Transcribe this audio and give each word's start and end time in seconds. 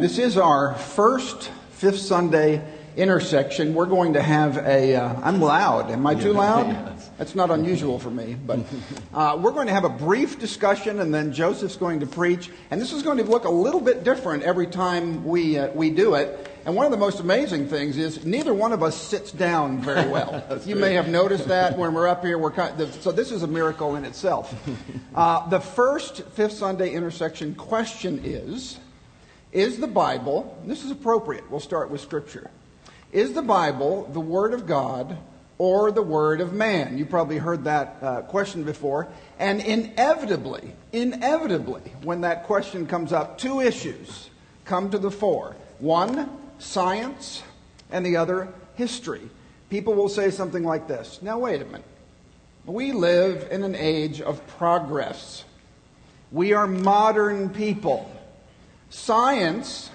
This 0.00 0.18
is 0.18 0.36
our 0.36 0.74
first 0.74 1.50
Fifth 1.70 2.00
Sunday 2.00 2.62
intersection. 2.96 3.72
We're 3.72 3.86
going 3.86 4.12
to 4.12 4.22
have 4.22 4.58
a. 4.58 4.94
am 4.94 5.40
loud. 5.40 5.90
Am 5.90 6.06
I 6.06 6.14
too 6.14 6.34
loud? 6.34 6.98
That's 7.18 7.34
not 7.34 7.50
unusual 7.50 7.98
for 7.98 8.10
me. 8.10 8.34
But 8.34 8.60
uh, 9.14 9.38
we're 9.40 9.52
going 9.52 9.68
to 9.68 9.72
have 9.72 9.84
a 9.84 9.88
brief 9.88 10.38
discussion, 10.38 11.00
and 11.00 11.14
then 11.14 11.32
Joseph's 11.32 11.76
going 11.76 12.00
to 12.00 12.06
preach. 12.06 12.50
And 12.70 12.78
this 12.78 12.92
is 12.92 13.02
going 13.02 13.16
to 13.18 13.24
look 13.24 13.44
a 13.44 13.50
little 13.50 13.80
bit 13.80 14.04
different 14.04 14.42
every 14.42 14.66
time 14.66 15.24
we 15.24 15.58
uh, 15.58 15.68
we 15.68 15.88
do 15.88 16.14
it. 16.14 16.50
And 16.66 16.74
one 16.74 16.84
of 16.84 16.92
the 16.92 16.98
most 16.98 17.20
amazing 17.20 17.68
things 17.68 17.96
is 17.96 18.26
neither 18.26 18.52
one 18.52 18.72
of 18.72 18.82
us 18.82 19.00
sits 19.00 19.32
down 19.32 19.80
very 19.80 20.06
well. 20.10 20.60
you 20.66 20.76
may 20.76 20.92
have 20.92 21.08
noticed 21.08 21.48
that 21.48 21.78
when 21.78 21.94
we're 21.94 22.08
up 22.08 22.22
here. 22.22 22.36
We're 22.36 22.50
kind 22.50 22.78
of, 22.80 22.92
so 23.02 23.12
this 23.12 23.30
is 23.30 23.44
a 23.44 23.46
miracle 23.46 23.96
in 23.96 24.04
itself. 24.04 24.54
Uh, 25.14 25.48
the 25.48 25.58
first 25.58 26.24
Fifth 26.34 26.52
Sunday 26.52 26.90
intersection 26.90 27.54
question 27.54 28.20
is. 28.22 28.78
Is 29.56 29.78
the 29.78 29.86
Bible, 29.86 30.54
this 30.66 30.84
is 30.84 30.90
appropriate, 30.90 31.50
we'll 31.50 31.60
start 31.60 31.90
with 31.90 32.02
Scripture. 32.02 32.50
Is 33.10 33.32
the 33.32 33.40
Bible 33.40 34.06
the 34.12 34.20
Word 34.20 34.52
of 34.52 34.66
God 34.66 35.16
or 35.56 35.90
the 35.90 36.02
Word 36.02 36.42
of 36.42 36.52
man? 36.52 36.98
You 36.98 37.06
probably 37.06 37.38
heard 37.38 37.64
that 37.64 37.96
uh, 38.02 38.20
question 38.20 38.64
before. 38.64 39.08
And 39.38 39.62
inevitably, 39.62 40.74
inevitably, 40.92 41.80
when 42.02 42.20
that 42.20 42.44
question 42.44 42.86
comes 42.86 43.14
up, 43.14 43.38
two 43.38 43.62
issues 43.62 44.28
come 44.66 44.90
to 44.90 44.98
the 44.98 45.10
fore 45.10 45.56
one, 45.78 46.28
science, 46.58 47.42
and 47.90 48.04
the 48.04 48.18
other, 48.18 48.52
history. 48.74 49.22
People 49.70 49.94
will 49.94 50.10
say 50.10 50.30
something 50.30 50.64
like 50.64 50.86
this 50.86 51.20
Now, 51.22 51.38
wait 51.38 51.62
a 51.62 51.64
minute. 51.64 51.82
We 52.66 52.92
live 52.92 53.48
in 53.50 53.62
an 53.62 53.74
age 53.74 54.20
of 54.20 54.46
progress. 54.58 55.44
We 56.30 56.52
are 56.52 56.66
modern 56.66 57.48
people. 57.48 58.12
Science 58.90 59.90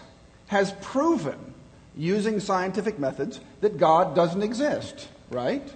has 0.47 0.73
proven, 0.81 1.53
using 1.95 2.39
scientific 2.39 2.99
methods, 2.99 3.39
that 3.61 3.77
God 3.77 4.15
doesn't 4.15 4.43
exist, 4.43 5.07
right? 5.29 5.73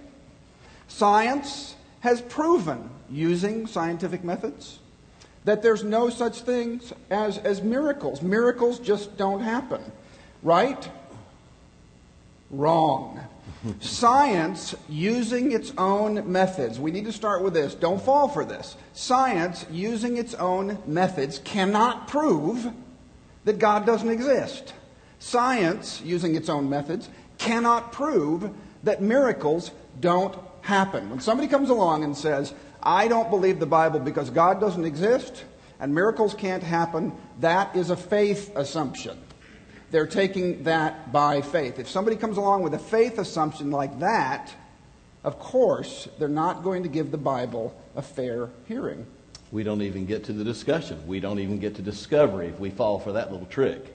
Science 0.88 1.74
has 2.00 2.20
proven, 2.20 2.90
using 3.10 3.66
scientific 3.66 4.22
methods, 4.22 4.78
that 5.44 5.62
there's 5.62 5.84
no 5.84 6.10
such 6.10 6.40
things 6.40 6.92
as, 7.10 7.38
as 7.38 7.62
miracles. 7.62 8.20
Miracles 8.20 8.78
just 8.78 9.16
don't 9.16 9.40
happen, 9.40 9.80
right? 10.42 10.88
Wrong. 12.50 13.20
Science, 13.80 14.74
using 14.88 15.52
its 15.52 15.72
own 15.78 16.30
methods, 16.30 16.78
we 16.78 16.90
need 16.90 17.04
to 17.04 17.12
start 17.12 17.42
with 17.42 17.54
this. 17.54 17.74
Don't 17.74 18.02
fall 18.02 18.28
for 18.28 18.44
this. 18.44 18.76
Science, 18.92 19.64
using 19.70 20.16
its 20.16 20.34
own 20.34 20.78
methods, 20.86 21.38
cannot 21.38 22.08
prove 22.08 22.72
that 23.46 23.58
God 23.58 23.86
doesn't 23.86 24.10
exist. 24.10 24.74
Science, 25.18 26.02
using 26.04 26.34
its 26.34 26.50
own 26.50 26.68
methods, 26.68 27.08
cannot 27.38 27.92
prove 27.92 28.50
that 28.82 29.00
miracles 29.00 29.70
don't 30.00 30.36
happen. 30.60 31.08
When 31.08 31.20
somebody 31.20 31.48
comes 31.48 31.70
along 31.70 32.04
and 32.04 32.14
says, 32.14 32.52
I 32.82 33.08
don't 33.08 33.30
believe 33.30 33.58
the 33.58 33.66
Bible 33.66 34.00
because 34.00 34.28
God 34.28 34.60
doesn't 34.60 34.84
exist 34.84 35.44
and 35.80 35.94
miracles 35.94 36.34
can't 36.34 36.62
happen, 36.62 37.12
that 37.40 37.74
is 37.74 37.90
a 37.90 37.96
faith 37.96 38.54
assumption. 38.56 39.18
They're 39.90 40.06
taking 40.06 40.64
that 40.64 41.12
by 41.12 41.40
faith. 41.40 41.78
If 41.78 41.88
somebody 41.88 42.16
comes 42.16 42.36
along 42.36 42.62
with 42.62 42.74
a 42.74 42.78
faith 42.78 43.18
assumption 43.18 43.70
like 43.70 44.00
that, 44.00 44.52
of 45.22 45.38
course, 45.38 46.08
they're 46.18 46.28
not 46.28 46.62
going 46.64 46.82
to 46.82 46.88
give 46.88 47.10
the 47.10 47.18
Bible 47.18 47.76
a 47.94 48.02
fair 48.02 48.50
hearing. 48.66 49.06
We 49.52 49.62
don't 49.62 49.82
even 49.82 50.06
get 50.06 50.24
to 50.24 50.32
the 50.32 50.44
discussion. 50.44 51.06
We 51.06 51.20
don't 51.20 51.38
even 51.38 51.58
get 51.58 51.76
to 51.76 51.82
discovery 51.82 52.48
if 52.48 52.58
we 52.58 52.70
fall 52.70 52.98
for 52.98 53.12
that 53.12 53.30
little 53.30 53.46
trick. 53.46 53.94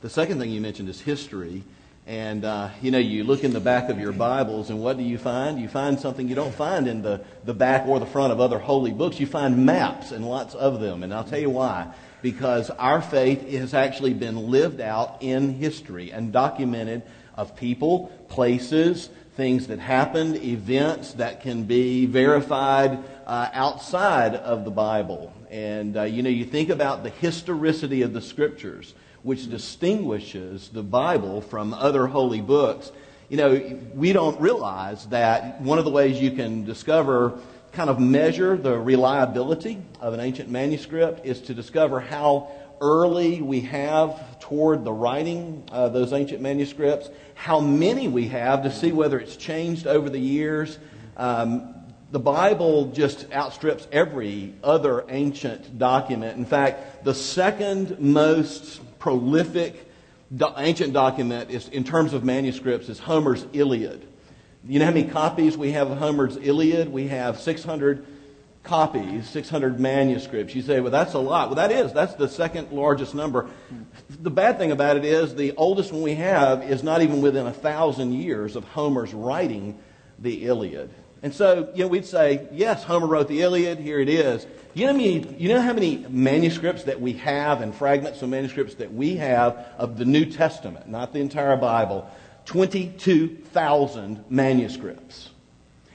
The 0.00 0.08
second 0.08 0.38
thing 0.38 0.50
you 0.50 0.60
mentioned 0.60 0.88
is 0.88 1.00
history. 1.00 1.62
And, 2.06 2.46
uh, 2.46 2.70
you 2.80 2.90
know, 2.90 2.98
you 2.98 3.24
look 3.24 3.44
in 3.44 3.52
the 3.52 3.60
back 3.60 3.90
of 3.90 4.00
your 4.00 4.12
Bibles, 4.12 4.70
and 4.70 4.80
what 4.80 4.96
do 4.96 5.02
you 5.02 5.18
find? 5.18 5.60
You 5.60 5.68
find 5.68 6.00
something 6.00 6.26
you 6.26 6.34
don't 6.34 6.54
find 6.54 6.88
in 6.88 7.02
the, 7.02 7.20
the 7.44 7.52
back 7.52 7.86
or 7.86 8.00
the 8.00 8.06
front 8.06 8.32
of 8.32 8.40
other 8.40 8.58
holy 8.58 8.92
books. 8.92 9.20
You 9.20 9.26
find 9.26 9.66
maps 9.66 10.10
and 10.10 10.26
lots 10.26 10.54
of 10.54 10.80
them. 10.80 11.02
And 11.02 11.12
I'll 11.12 11.24
tell 11.24 11.38
you 11.38 11.50
why. 11.50 11.92
Because 12.22 12.70
our 12.70 13.02
faith 13.02 13.50
has 13.50 13.74
actually 13.74 14.14
been 14.14 14.50
lived 14.50 14.80
out 14.80 15.18
in 15.20 15.52
history 15.52 16.10
and 16.10 16.32
documented 16.32 17.02
of 17.34 17.54
people, 17.54 18.06
places, 18.30 19.10
things 19.38 19.68
that 19.68 19.78
happened, 19.78 20.34
events 20.42 21.12
that 21.12 21.40
can 21.42 21.62
be 21.62 22.06
verified 22.06 22.98
uh, 23.24 23.48
outside 23.52 24.34
of 24.34 24.64
the 24.64 24.70
Bible. 24.72 25.32
And, 25.48 25.96
uh, 25.96 26.02
you 26.02 26.24
know, 26.24 26.28
you 26.28 26.44
think 26.44 26.70
about 26.70 27.04
the 27.04 27.10
historicity 27.10 28.02
of 28.02 28.12
the 28.12 28.20
Scriptures, 28.20 28.94
which 29.22 29.48
distinguishes 29.48 30.70
the 30.70 30.82
Bible 30.82 31.40
from 31.40 31.72
other 31.72 32.08
holy 32.08 32.40
books. 32.40 32.90
You 33.28 33.36
know, 33.36 33.80
we 33.94 34.12
don't 34.12 34.40
realize 34.40 35.06
that 35.06 35.60
one 35.60 35.78
of 35.78 35.84
the 35.84 35.92
ways 35.92 36.20
you 36.20 36.32
can 36.32 36.64
discover, 36.64 37.38
kind 37.70 37.88
of 37.88 38.00
measure 38.00 38.56
the 38.56 38.76
reliability 38.76 39.78
of 40.00 40.14
an 40.14 40.20
ancient 40.20 40.50
manuscript 40.50 41.24
is 41.24 41.40
to 41.42 41.54
discover 41.54 42.00
how 42.00 42.50
early 42.80 43.42
we 43.42 43.60
have 43.62 44.38
toward 44.40 44.84
the 44.84 44.92
writing 44.92 45.64
of 45.70 45.92
those 45.92 46.12
ancient 46.12 46.40
manuscripts, 46.40 47.10
how 47.34 47.60
many 47.60 48.08
we 48.08 48.28
have 48.28 48.62
to 48.62 48.70
see 48.70 48.92
whether 48.92 49.18
it's 49.18 49.36
changed 49.36 49.86
over 49.86 50.08
the 50.08 50.18
years. 50.18 50.78
Um, 51.16 51.74
the 52.10 52.18
Bible 52.18 52.86
just 52.92 53.30
outstrips 53.32 53.86
every 53.92 54.54
other 54.64 55.04
ancient 55.08 55.78
document. 55.78 56.38
In 56.38 56.46
fact, 56.46 57.04
the 57.04 57.14
second 57.14 58.00
most 58.00 58.80
prolific 58.98 59.88
do- 60.34 60.52
ancient 60.56 60.92
document 60.92 61.50
is, 61.50 61.68
in 61.68 61.84
terms 61.84 62.14
of 62.14 62.24
manuscripts 62.24 62.88
is 62.88 62.98
Homer's 62.98 63.44
Iliad. 63.52 64.06
You 64.66 64.78
know 64.78 64.86
how 64.86 64.90
many 64.90 65.08
copies 65.08 65.56
we 65.56 65.72
have 65.72 65.90
of 65.90 65.98
Homer's 65.98 66.36
Iliad? 66.36 66.88
We 66.88 67.08
have 67.08 67.40
600 67.40 68.06
copies, 68.62 69.28
600 69.30 69.80
manuscripts. 69.80 70.54
You 70.54 70.62
say, 70.62 70.80
well, 70.80 70.90
that's 70.90 71.14
a 71.14 71.18
lot. 71.18 71.48
Well, 71.48 71.56
that 71.56 71.72
is. 71.72 71.92
That's 71.92 72.14
the 72.14 72.28
second 72.28 72.72
largest 72.72 73.14
number. 73.14 73.48
The 74.10 74.30
bad 74.30 74.58
thing 74.58 74.72
about 74.72 74.96
it 74.96 75.04
is 75.04 75.34
the 75.34 75.54
oldest 75.56 75.92
one 75.92 76.02
we 76.02 76.14
have 76.16 76.62
is 76.62 76.82
not 76.82 77.02
even 77.02 77.22
within 77.22 77.46
a 77.46 77.52
thousand 77.52 78.12
years 78.12 78.56
of 78.56 78.64
Homer's 78.64 79.14
writing 79.14 79.78
the 80.18 80.44
Iliad. 80.44 80.90
And 81.22 81.34
so, 81.34 81.70
you 81.74 81.82
know, 81.82 81.88
we'd 81.88 82.06
say, 82.06 82.46
yes, 82.52 82.84
Homer 82.84 83.06
wrote 83.06 83.28
the 83.28 83.42
Iliad, 83.42 83.78
here 83.78 83.98
it 84.00 84.08
is. 84.08 84.46
You 84.74 84.86
know, 84.86 84.92
many, 84.92 85.26
you 85.36 85.48
know 85.48 85.60
how 85.60 85.72
many 85.72 86.06
manuscripts 86.08 86.84
that 86.84 87.00
we 87.00 87.14
have 87.14 87.60
and 87.60 87.74
fragments 87.74 88.22
of 88.22 88.28
manuscripts 88.28 88.74
that 88.76 88.92
we 88.92 89.16
have 89.16 89.56
of 89.78 89.98
the 89.98 90.04
New 90.04 90.26
Testament, 90.26 90.88
not 90.88 91.12
the 91.12 91.18
entire 91.18 91.56
Bible? 91.56 92.08
22,000 92.44 94.24
manuscripts. 94.30 95.30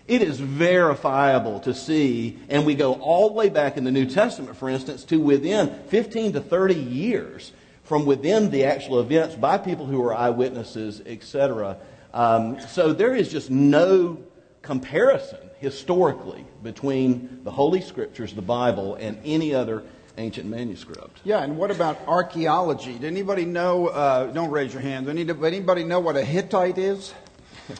It 0.07 0.21
is 0.21 0.39
verifiable 0.39 1.61
to 1.61 1.73
see, 1.73 2.37
and 2.49 2.65
we 2.65 2.75
go 2.75 2.93
all 2.95 3.29
the 3.29 3.35
way 3.35 3.49
back 3.49 3.77
in 3.77 3.85
the 3.85 3.91
New 3.91 4.05
Testament, 4.05 4.57
for 4.57 4.69
instance, 4.69 5.05
to 5.05 5.17
within 5.17 5.73
15 5.87 6.33
to 6.33 6.41
30 6.41 6.75
years 6.75 7.53
from 7.83 8.05
within 8.05 8.49
the 8.49 8.65
actual 8.65 8.99
events 8.99 9.35
by 9.35 9.57
people 9.57 9.85
who 9.85 10.01
were 10.01 10.13
eyewitnesses, 10.13 11.01
etc. 11.05 11.77
Um, 12.13 12.59
so 12.67 12.91
there 12.91 13.15
is 13.15 13.29
just 13.29 13.49
no 13.49 14.17
comparison 14.61 15.49
historically 15.59 16.45
between 16.61 17.39
the 17.43 17.51
Holy 17.51 17.79
Scriptures, 17.79 18.33
the 18.33 18.41
Bible, 18.41 18.95
and 18.95 19.17
any 19.23 19.53
other 19.53 19.83
ancient 20.17 20.45
manuscript. 20.45 21.21
Yeah, 21.23 21.43
and 21.43 21.57
what 21.57 21.71
about 21.71 21.97
archaeology? 22.07 22.93
Did 22.93 23.05
anybody 23.05 23.45
know? 23.45 23.87
Uh, 23.87 24.27
don't 24.27 24.51
raise 24.51 24.73
your 24.73 24.81
hands. 24.81 25.07
Anybody 25.07 25.83
know 25.83 25.99
what 26.01 26.17
a 26.17 26.23
Hittite 26.25 26.77
is? 26.77 27.13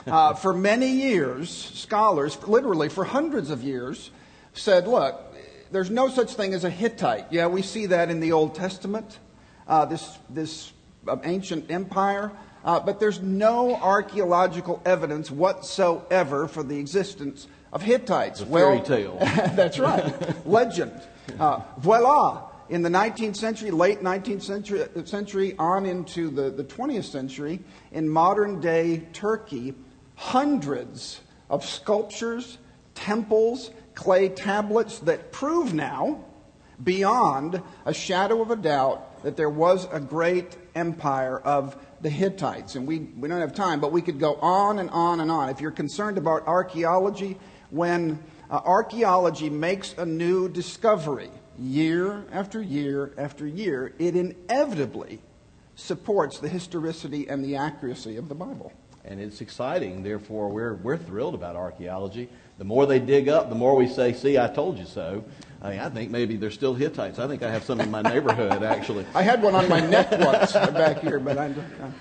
Uh, 0.08 0.34
for 0.34 0.54
many 0.54 0.88
years, 0.88 1.50
scholars, 1.74 2.38
literally 2.48 2.90
for 2.90 3.04
hundreds 3.04 3.50
of 3.50 3.64
years, 3.64 4.12
said, 4.54 4.88
look, 4.88 5.36
there's 5.72 5.90
no 5.90 6.08
such 6.10 6.34
thing 6.34 6.54
as 6.54 6.64
a 6.64 6.70
Hittite. 6.70 7.26
Yeah, 7.32 7.48
we 7.48 7.62
see 7.62 7.88
that 7.88 8.10
in 8.10 8.20
the 8.20 8.32
Old 8.32 8.56
Testament, 8.56 9.20
uh, 9.68 9.86
this, 9.86 10.18
this 10.30 10.72
uh, 11.08 11.18
ancient 11.24 11.70
empire. 11.72 12.32
Uh, 12.64 12.80
but 12.80 13.00
there's 13.00 13.22
no 13.22 13.76
archaeological 13.76 14.82
evidence 14.86 15.30
whatsoever 15.30 16.48
for 16.48 16.64
the 16.64 16.80
existence 16.80 17.48
of 17.74 17.82
Hittites. 17.82 18.40
A 18.40 18.46
fairy 18.46 18.78
well, 18.78 18.84
tale. 18.84 19.18
that's 19.56 19.80
right. 19.80 20.48
Legend. 20.48 21.02
Uh, 21.40 21.62
voila. 21.78 22.53
In 22.70 22.82
the 22.82 22.90
19th 22.90 23.36
century, 23.36 23.72
late 23.72 24.02
19th 24.02 24.42
century, 24.42 24.88
century 25.06 25.56
on 25.60 25.86
into 25.86 26.30
the, 26.30 26.50
the 26.50 26.64
20th 26.64 27.06
century, 27.06 27.60
in 27.92 28.08
modern 28.08 28.62
day 28.62 29.08
Turkey, 29.12 29.74
hundreds 30.16 31.22
of 31.50 31.66
sculptures, 31.66 32.58
temples, 32.96 33.72
clay 33.96 34.30
tablets 34.30 35.00
that 35.00 35.32
prove 35.32 35.74
now, 35.74 36.24
beyond 36.84 37.62
a 37.86 37.94
shadow 37.94 38.42
of 38.42 38.50
a 38.50 38.56
doubt, 38.56 39.24
that 39.24 39.38
there 39.38 39.50
was 39.50 39.88
a 39.92 40.00
great 40.00 40.58
empire 40.76 41.40
of 41.40 41.78
the 42.02 42.10
Hittites. 42.10 42.76
And 42.76 42.88
we, 42.88 43.00
we 43.00 43.30
don't 43.30 43.40
have 43.40 43.54
time, 43.54 43.80
but 43.80 43.92
we 43.92 44.02
could 44.02 44.20
go 44.20 44.36
on 44.36 44.80
and 44.80 44.90
on 44.90 45.20
and 45.20 45.32
on. 45.32 45.50
If 45.50 45.62
you're 45.62 45.72
concerned 45.72 46.18
about 46.18 46.48
archaeology, 46.48 47.38
when 47.70 48.22
uh, 48.50 48.60
archaeology 48.66 49.50
makes 49.50 49.94
a 49.98 50.06
new 50.06 50.50
discovery, 50.50 51.30
year 51.60 52.26
after 52.32 52.62
year 52.62 53.12
after 53.18 53.48
year, 53.48 53.94
it 54.00 54.16
inevitably 54.16 55.20
supports 55.76 56.40
the 56.40 56.50
historicity 56.50 57.28
and 57.28 57.44
the 57.44 57.56
accuracy 57.56 58.18
of 58.18 58.30
the 58.30 58.36
Bible. 58.36 58.72
And 59.06 59.20
it's 59.20 59.42
exciting. 59.42 60.04
Therefore, 60.04 60.50
we're, 60.50 60.76
we're 60.76 60.98
thrilled 60.98 61.36
about 61.36 61.56
archaeology. 61.56 62.30
The 62.58 62.64
more 62.64 62.86
they 62.86 63.00
dig 63.00 63.28
up, 63.28 63.50
the 63.50 63.56
more 63.56 63.76
we 63.76 63.88
say, 63.88 64.14
see, 64.14 64.38
I 64.38 64.48
told 64.48 64.78
you 64.78 64.86
so. 64.86 65.26
I, 65.62 65.72
mean, 65.72 65.80
I 65.80 65.90
think 65.90 66.12
maybe 66.12 66.38
they're 66.38 66.52
still 66.52 66.74
Hittites. 66.74 67.20
I 67.20 67.28
think 67.28 67.44
I 67.44 67.52
have 67.52 67.64
some 67.64 67.82
in 67.82 67.92
my 67.92 68.02
neighborhood, 68.14 68.64
actually. 68.64 69.06
I 69.14 69.24
had 69.24 69.42
one 69.42 69.56
on 69.56 69.68
my 69.68 69.82
neck 69.82 70.12
once 70.12 70.54
back 70.54 71.00
here, 71.00 71.20
but 71.20 71.38
I. 71.38 71.48
Uh, 71.48 71.92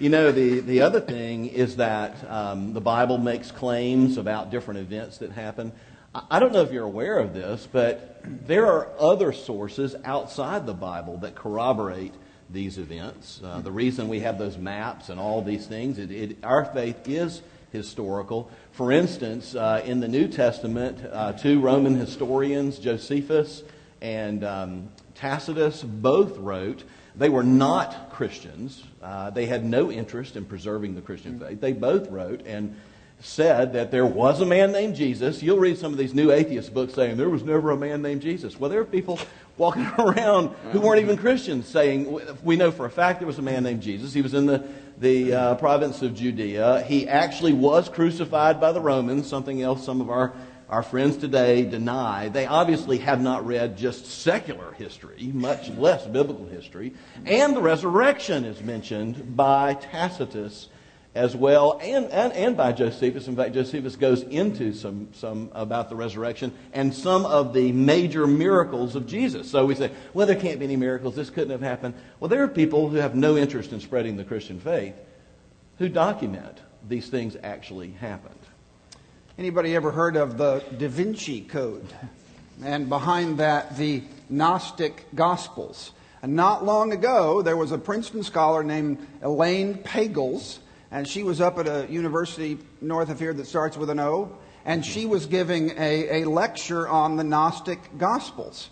you 0.00 0.08
know, 0.08 0.32
the, 0.32 0.58
the 0.60 0.82
other 0.82 1.00
thing 1.00 1.46
is 1.46 1.76
that 1.76 2.16
um, 2.28 2.72
the 2.72 2.80
Bible 2.80 3.16
makes 3.16 3.52
claims 3.52 4.16
about 4.18 4.50
different 4.50 4.80
events 4.80 5.18
that 5.18 5.30
happen. 5.30 5.72
I, 6.14 6.38
don't 6.38 6.52
know 6.52 6.62
if 6.62 6.70
you're 6.70 6.84
aware 6.84 7.18
of 7.18 7.34
this, 7.34 7.66
but 7.70 8.20
there 8.24 8.66
are 8.66 8.88
other 9.00 9.32
sources 9.32 9.96
outside 10.04 10.64
the 10.64 10.74
Bible 10.74 11.18
that 11.18 11.34
corroborate 11.34 12.14
these 12.48 12.78
events. 12.78 13.40
Uh, 13.42 13.60
the 13.60 13.72
reason 13.72 14.08
we 14.08 14.20
have 14.20 14.38
those 14.38 14.56
maps 14.56 15.08
and 15.08 15.18
all 15.18 15.42
these 15.42 15.66
things, 15.66 15.98
it, 15.98 16.12
it, 16.12 16.36
our 16.44 16.66
faith 16.66 17.08
is 17.08 17.42
historical. 17.72 18.48
For 18.70 18.92
instance, 18.92 19.56
uh, 19.56 19.82
in 19.84 19.98
the 19.98 20.06
New 20.06 20.28
Testament, 20.28 21.04
uh, 21.10 21.32
two 21.32 21.60
Roman 21.60 21.96
historians, 21.96 22.78
Josephus 22.78 23.64
and 24.00 24.44
um, 24.44 24.90
Tacitus, 25.16 25.82
both 25.82 26.36
wrote. 26.38 26.84
They 27.16 27.28
were 27.28 27.42
not 27.42 28.10
Christians. 28.12 28.84
Uh, 29.02 29.30
they 29.30 29.46
had 29.46 29.64
no 29.64 29.90
interest 29.90 30.36
in 30.36 30.44
preserving 30.44 30.94
the 30.94 31.00
Christian 31.00 31.40
faith. 31.40 31.60
They 31.60 31.72
both 31.72 32.08
wrote 32.08 32.46
and 32.46 32.76
said 33.24 33.72
that 33.72 33.90
there 33.90 34.06
was 34.06 34.40
a 34.40 34.46
man 34.46 34.70
named 34.70 34.94
Jesus. 34.94 35.42
You'll 35.42 35.58
read 35.58 35.78
some 35.78 35.92
of 35.92 35.98
these 35.98 36.14
new 36.14 36.30
atheist 36.30 36.74
books 36.74 36.94
saying 36.94 37.16
there 37.16 37.30
was 37.30 37.42
never 37.42 37.70
a 37.70 37.76
man 37.76 38.02
named 38.02 38.20
Jesus. 38.22 38.58
Well, 38.60 38.70
there 38.70 38.80
are 38.80 38.84
people 38.84 39.18
walking 39.56 39.86
around 39.98 40.54
who 40.72 40.80
weren't 40.80 41.00
even 41.00 41.16
Christians 41.16 41.66
saying, 41.66 42.20
we 42.42 42.56
know 42.56 42.70
for 42.70 42.86
a 42.86 42.90
fact 42.90 43.20
there 43.20 43.26
was 43.26 43.38
a 43.38 43.42
man 43.42 43.62
named 43.62 43.82
Jesus. 43.82 44.12
He 44.12 44.22
was 44.22 44.34
in 44.34 44.46
the 44.46 44.64
the 44.98 45.34
uh, 45.34 45.54
province 45.56 46.02
of 46.02 46.14
Judea. 46.14 46.84
He 46.86 47.08
actually 47.08 47.52
was 47.52 47.88
crucified 47.88 48.60
by 48.60 48.72
the 48.72 48.80
Romans, 48.80 49.26
something 49.26 49.60
else 49.62 49.84
some 49.84 50.00
of 50.00 50.10
our, 50.10 50.32
our 50.68 50.82
friends 50.82 51.16
today 51.16 51.64
deny. 51.64 52.28
They 52.28 52.46
obviously 52.46 52.98
have 52.98 53.20
not 53.20 53.46
read 53.46 53.76
just 53.76 54.06
secular 54.06 54.72
history, 54.72 55.30
much 55.32 55.68
less 55.70 56.06
biblical 56.06 56.46
history. 56.46 56.92
And 57.26 57.56
the 57.56 57.62
resurrection 57.62 58.44
is 58.44 58.60
mentioned 58.62 59.36
by 59.36 59.74
Tacitus 59.74 60.68
as 61.14 61.36
well, 61.36 61.78
and, 61.80 62.06
and, 62.06 62.32
and 62.32 62.56
by 62.56 62.72
Josephus. 62.72 63.28
In 63.28 63.36
fact, 63.36 63.54
Josephus 63.54 63.94
goes 63.94 64.22
into 64.22 64.72
some, 64.72 65.08
some 65.14 65.48
about 65.52 65.88
the 65.88 65.94
resurrection 65.94 66.52
and 66.72 66.92
some 66.92 67.24
of 67.24 67.54
the 67.54 67.70
major 67.70 68.26
miracles 68.26 68.96
of 68.96 69.06
Jesus. 69.06 69.48
So 69.48 69.64
we 69.64 69.76
say, 69.76 69.92
well, 70.12 70.26
there 70.26 70.34
can't 70.34 70.58
be 70.58 70.64
any 70.64 70.76
miracles. 70.76 71.14
This 71.14 71.30
couldn't 71.30 71.50
have 71.50 71.60
happened. 71.60 71.94
Well, 72.18 72.28
there 72.28 72.42
are 72.42 72.48
people 72.48 72.88
who 72.88 72.96
have 72.96 73.14
no 73.14 73.36
interest 73.36 73.72
in 73.72 73.80
spreading 73.80 74.16
the 74.16 74.24
Christian 74.24 74.58
faith 74.58 74.94
who 75.78 75.88
document 75.88 76.58
these 76.88 77.08
things 77.08 77.36
actually 77.42 77.92
happened. 77.92 78.34
Anybody 79.38 79.74
ever 79.76 79.92
heard 79.92 80.16
of 80.16 80.36
the 80.36 80.64
Da 80.78 80.88
Vinci 80.88 81.42
Code? 81.42 81.86
And 82.62 82.88
behind 82.88 83.38
that, 83.38 83.76
the 83.76 84.02
Gnostic 84.28 85.06
Gospels. 85.14 85.92
And 86.22 86.34
not 86.34 86.64
long 86.64 86.92
ago, 86.92 87.42
there 87.42 87.56
was 87.56 87.72
a 87.72 87.78
Princeton 87.78 88.22
scholar 88.22 88.62
named 88.62 89.04
Elaine 89.22 89.74
Pagels 89.74 90.58
and 90.90 91.08
she 91.08 91.22
was 91.22 91.40
up 91.40 91.58
at 91.58 91.66
a 91.66 91.86
university 91.90 92.58
north 92.80 93.10
of 93.10 93.18
here 93.18 93.32
that 93.32 93.46
starts 93.46 93.76
with 93.76 93.90
an 93.90 94.00
O, 94.00 94.36
and 94.64 94.84
she 94.84 95.06
was 95.06 95.26
giving 95.26 95.70
a, 95.70 96.22
a 96.22 96.24
lecture 96.24 96.88
on 96.88 97.16
the 97.16 97.24
Gnostic 97.24 97.98
Gospels. 97.98 98.70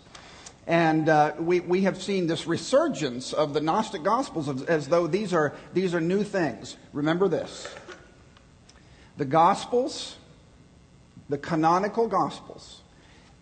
And 0.65 1.09
uh, 1.09 1.33
we, 1.39 1.59
we 1.59 1.81
have 1.81 2.01
seen 2.01 2.27
this 2.27 2.47
resurgence 2.47 3.33
of 3.33 3.53
the 3.53 3.59
Gnostic 3.59 4.03
Gospels 4.03 4.47
as, 4.47 4.63
as 4.63 4.87
though 4.87 5.07
these 5.07 5.33
are, 5.33 5.53
these 5.73 5.93
are 5.93 5.99
new 5.99 6.23
things. 6.23 6.77
Remember 6.93 7.27
this 7.27 7.67
the 9.17 9.25
Gospels, 9.25 10.15
the 11.29 11.37
canonical 11.37 12.07
Gospels, 12.07 12.81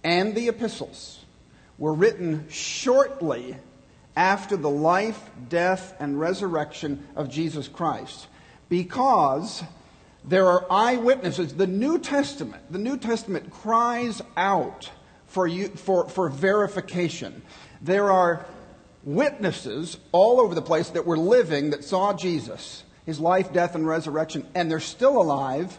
and 0.04 0.36
the 0.36 0.48
epistles 0.48 1.24
were 1.78 1.94
written 1.94 2.48
shortly 2.50 3.56
after 4.16 4.58
the 4.58 4.70
life, 4.70 5.30
death, 5.48 5.96
and 6.00 6.20
resurrection 6.20 7.08
of 7.16 7.30
Jesus 7.30 7.68
Christ 7.68 8.28
because 8.72 9.64
there 10.24 10.48
are 10.48 10.66
eyewitnesses. 10.72 11.54
The 11.54 11.68
New 11.68 12.00
Testament, 12.00 12.64
the 12.72 12.80
New 12.80 12.98
Testament 12.98 13.52
cries 13.52 14.22
out 14.38 14.90
for, 15.28 15.46
you, 15.46 15.68
for, 15.68 16.08
for 16.08 16.30
verification. 16.30 17.42
There 17.82 18.10
are 18.10 18.46
witnesses 19.04 19.98
all 20.14 20.40
over 20.40 20.56
the 20.56 20.62
place 20.62 20.90
that 20.92 21.06
were 21.06 21.18
living 21.18 21.72
that 21.72 21.84
saw 21.84 22.14
Jesus, 22.14 22.86
his 23.06 23.20
life, 23.20 23.52
death, 23.52 23.76
and 23.76 23.86
resurrection, 23.86 24.48
and 24.56 24.72
they're 24.72 24.80
still 24.80 25.22
alive 25.22 25.78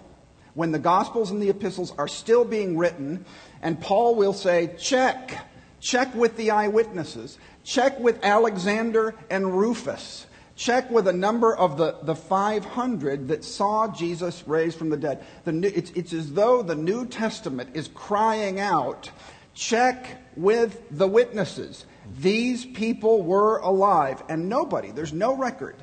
when 0.53 0.71
the 0.71 0.79
Gospels 0.79 1.31
and 1.31 1.41
the 1.41 1.49
epistles 1.49 1.95
are 1.97 2.09
still 2.09 2.45
being 2.45 2.77
written. 2.77 3.25
And 3.63 3.81
Paul 3.81 4.17
will 4.17 4.35
say, 4.35 4.75
check, 4.79 5.47
check 5.81 6.15
with 6.15 6.37
the 6.37 6.51
eyewitnesses, 6.51 7.39
check 7.65 7.99
with 7.99 8.23
Alexander 8.23 9.15
and 9.31 9.59
Rufus. 9.59 10.27
Check 10.63 10.93
with 10.93 11.09
a 11.09 11.13
number 11.13 11.57
of 11.57 11.77
the, 11.77 11.97
the 12.05 12.15
500 12.15 13.27
that 13.27 13.43
saw 13.43 13.89
Jesus 13.89 14.45
raised 14.47 14.79
from 14.79 14.91
the 14.91 14.97
dead. 14.97 15.27
The 15.43 15.77
it's, 15.77 15.91
it's 15.91 16.13
as 16.13 16.35
though 16.35 16.63
the 16.63 16.77
New 16.77 17.05
Testament 17.05 17.71
is 17.75 17.89
crying 17.89 18.61
out 18.61 19.11
check 19.55 20.23
with 20.37 20.81
the 20.93 21.09
witnesses. 21.09 21.85
These 22.21 22.65
people 22.65 23.25
were 23.25 23.59
alive, 23.59 24.23
and 24.29 24.49
nobody, 24.49 24.93
there's 24.93 25.13
no 25.13 25.37
record, 25.37 25.75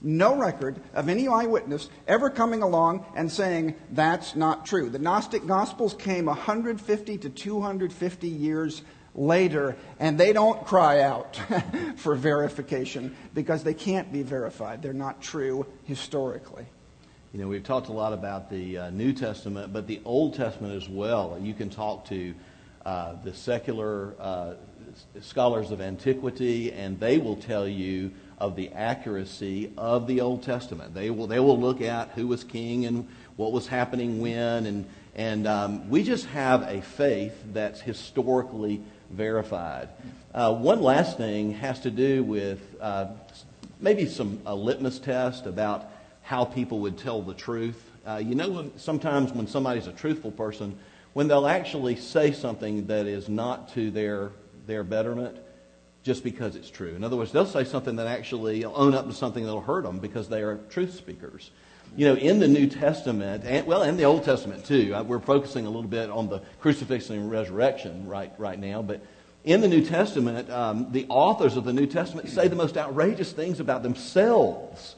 no 0.00 0.36
record 0.36 0.80
of 0.94 1.08
any 1.08 1.26
eyewitness 1.26 1.90
ever 2.06 2.30
coming 2.30 2.62
along 2.62 3.04
and 3.16 3.28
saying 3.28 3.74
that's 3.90 4.36
not 4.36 4.64
true. 4.64 4.88
The 4.88 5.00
Gnostic 5.00 5.48
Gospels 5.48 5.94
came 5.94 6.26
150 6.26 7.18
to 7.18 7.28
250 7.28 8.28
years 8.28 8.82
later, 9.14 9.76
and 9.98 10.18
they 10.18 10.32
don't 10.32 10.64
cry 10.66 11.02
out 11.02 11.40
for 11.96 12.14
verification 12.14 13.14
because 13.34 13.62
they 13.62 13.74
can't 13.74 14.12
be 14.12 14.22
verified. 14.22 14.82
They're 14.82 14.92
not 14.92 15.20
true 15.20 15.66
historically. 15.84 16.66
You 17.32 17.40
know, 17.40 17.48
we've 17.48 17.64
talked 17.64 17.88
a 17.88 17.92
lot 17.92 18.12
about 18.12 18.50
the 18.50 18.76
uh, 18.76 18.90
New 18.90 19.12
Testament, 19.12 19.72
but 19.72 19.86
the 19.86 20.00
Old 20.04 20.34
Testament 20.34 20.74
as 20.74 20.88
well. 20.88 21.38
You 21.40 21.54
can 21.54 21.70
talk 21.70 22.06
to 22.08 22.34
uh, 22.84 23.14
the 23.22 23.32
secular 23.32 24.14
uh, 24.18 24.54
scholars 25.20 25.70
of 25.70 25.80
antiquity, 25.80 26.72
and 26.72 26.98
they 27.00 27.18
will 27.18 27.36
tell 27.36 27.66
you 27.66 28.10
of 28.38 28.56
the 28.56 28.70
accuracy 28.72 29.72
of 29.78 30.06
the 30.06 30.20
Old 30.20 30.42
Testament. 30.42 30.94
They 30.94 31.10
will, 31.10 31.26
they 31.26 31.38
will 31.38 31.58
look 31.58 31.80
at 31.80 32.10
who 32.10 32.26
was 32.26 32.44
king 32.44 32.86
and 32.86 33.08
what 33.36 33.52
was 33.52 33.66
happening 33.66 34.20
when, 34.20 34.66
and, 34.66 34.88
and 35.14 35.46
um, 35.46 35.88
we 35.88 36.02
just 36.02 36.26
have 36.26 36.62
a 36.62 36.80
faith 36.82 37.34
that's 37.52 37.80
historically 37.80 38.82
verified. 39.10 39.88
Uh, 40.34 40.54
one 40.54 40.82
last 40.82 41.16
thing 41.16 41.52
has 41.52 41.80
to 41.80 41.90
do 41.90 42.22
with 42.22 42.60
uh, 42.80 43.06
maybe 43.80 44.06
some 44.06 44.40
a 44.46 44.54
litmus 44.54 44.98
test 44.98 45.46
about 45.46 45.90
how 46.22 46.44
people 46.44 46.80
would 46.80 46.98
tell 46.98 47.20
the 47.22 47.34
truth. 47.34 47.90
Uh, 48.06 48.16
you 48.16 48.34
know, 48.34 48.70
sometimes 48.76 49.32
when 49.32 49.46
somebody's 49.46 49.86
a 49.86 49.92
truthful 49.92 50.30
person, 50.30 50.78
when 51.12 51.28
they'll 51.28 51.46
actually 51.46 51.96
say 51.96 52.32
something 52.32 52.86
that 52.86 53.06
is 53.06 53.28
not 53.28 53.72
to 53.74 53.90
their 53.90 54.30
their 54.66 54.84
betterment, 54.84 55.36
just 56.04 56.24
because 56.24 56.56
it's 56.56 56.70
true. 56.70 56.94
In 56.94 57.04
other 57.04 57.16
words, 57.16 57.32
they'll 57.32 57.44
say 57.46 57.64
something 57.64 57.96
that 57.96 58.06
actually 58.06 58.64
own 58.64 58.94
up 58.94 59.06
to 59.06 59.12
something 59.12 59.44
that'll 59.44 59.60
hurt 59.60 59.84
them 59.84 59.98
because 59.98 60.28
they 60.28 60.42
are 60.42 60.56
truth 60.70 60.94
speakers. 60.94 61.50
You 61.94 62.06
know, 62.06 62.14
in 62.14 62.38
the 62.38 62.48
New 62.48 62.68
Testament, 62.68 63.44
and, 63.44 63.66
well, 63.66 63.82
in 63.82 63.98
the 63.98 64.04
Old 64.04 64.24
Testament 64.24 64.64
too, 64.64 64.94
uh, 64.94 65.02
we're 65.02 65.20
focusing 65.20 65.66
a 65.66 65.68
little 65.68 65.90
bit 65.90 66.08
on 66.08 66.28
the 66.28 66.40
crucifixion 66.60 67.16
and 67.16 67.30
resurrection 67.30 68.08
right, 68.08 68.32
right 68.38 68.58
now, 68.58 68.80
but 68.80 69.02
in 69.44 69.60
the 69.60 69.68
New 69.68 69.84
Testament, 69.84 70.48
um, 70.48 70.90
the 70.92 71.04
authors 71.10 71.56
of 71.56 71.64
the 71.64 71.72
New 71.72 71.86
Testament 71.86 72.30
say 72.30 72.48
the 72.48 72.56
most 72.56 72.78
outrageous 72.78 73.32
things 73.32 73.60
about 73.60 73.82
themselves. 73.82 74.94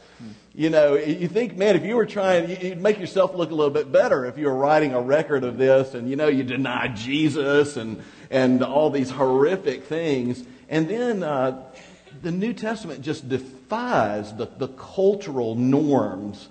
You 0.55 0.71
know, 0.71 0.95
you 0.95 1.27
think, 1.27 1.57
man, 1.57 1.75
if 1.75 1.85
you 1.85 1.97
were 1.97 2.07
trying, 2.07 2.49
you'd 2.49 2.81
make 2.81 3.01
yourself 3.01 3.35
look 3.35 3.51
a 3.51 3.55
little 3.55 3.75
bit 3.75 3.91
better 3.91 4.25
if 4.27 4.39
you 4.39 4.47
were 4.47 4.55
writing 4.55 4.93
a 4.93 5.01
record 5.01 5.43
of 5.43 5.59
this 5.59 5.95
and, 5.95 6.09
you 6.09 6.15
know, 6.15 6.29
you 6.29 6.45
deny 6.45 6.87
Jesus 6.89 7.77
and, 7.77 8.01
and 8.31 8.63
all 8.63 8.91
these 8.91 9.11
horrific 9.11 9.85
things. 9.85 10.45
And 10.69 10.89
then 10.89 11.25
uh, 11.25 11.61
the 12.23 12.31
New 12.31 12.53
Testament 12.53 13.01
just 13.01 13.29
defies 13.29 14.33
the, 14.37 14.47
the 14.47 14.69
cultural 14.69 15.57
norms 15.57 16.49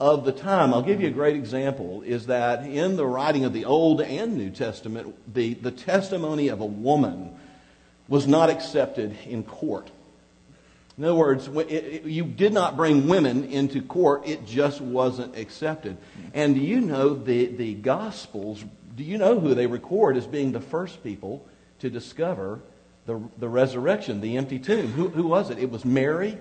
of 0.00 0.24
the 0.24 0.32
time. 0.32 0.72
I'll 0.72 0.82
give 0.82 1.00
you 1.00 1.08
a 1.08 1.12
great 1.12 1.36
example 1.36 2.02
is 2.02 2.26
that 2.26 2.64
in 2.64 2.96
the 2.96 3.06
writing 3.06 3.44
of 3.44 3.52
the 3.52 3.64
Old 3.64 4.00
and 4.00 4.36
New 4.36 4.50
Testament, 4.50 5.14
the, 5.32 5.54
the 5.54 5.70
testimony 5.70 6.48
of 6.48 6.60
a 6.60 6.66
woman 6.66 7.36
was 8.06 8.26
not 8.26 8.50
accepted 8.50 9.16
in 9.26 9.42
court. 9.42 9.90
In 10.96 11.04
other 11.04 11.14
words, 11.14 11.48
you 12.04 12.24
did 12.24 12.52
not 12.52 12.76
bring 12.76 13.06
women 13.06 13.44
into 13.44 13.82
court, 13.82 14.26
it 14.26 14.46
just 14.46 14.80
wasn't 14.80 15.36
accepted. 15.36 15.96
And 16.34 16.54
do 16.54 16.60
you 16.60 16.80
know 16.80 17.14
the, 17.14 17.46
the 17.46 17.74
Gospels, 17.74 18.64
do 18.96 19.04
you 19.04 19.18
know 19.18 19.38
who 19.38 19.54
they 19.54 19.66
record 19.66 20.16
as 20.16 20.26
being 20.26 20.52
the 20.52 20.60
first 20.60 21.04
people 21.04 21.46
to 21.80 21.90
discover 21.90 22.60
the, 23.08 23.20
the 23.38 23.48
resurrection, 23.48 24.20
the 24.20 24.36
empty 24.36 24.58
tomb. 24.58 24.88
Who, 24.88 25.08
who 25.08 25.26
was 25.26 25.50
it? 25.50 25.58
It 25.58 25.70
was 25.70 25.84
Mary. 25.84 26.36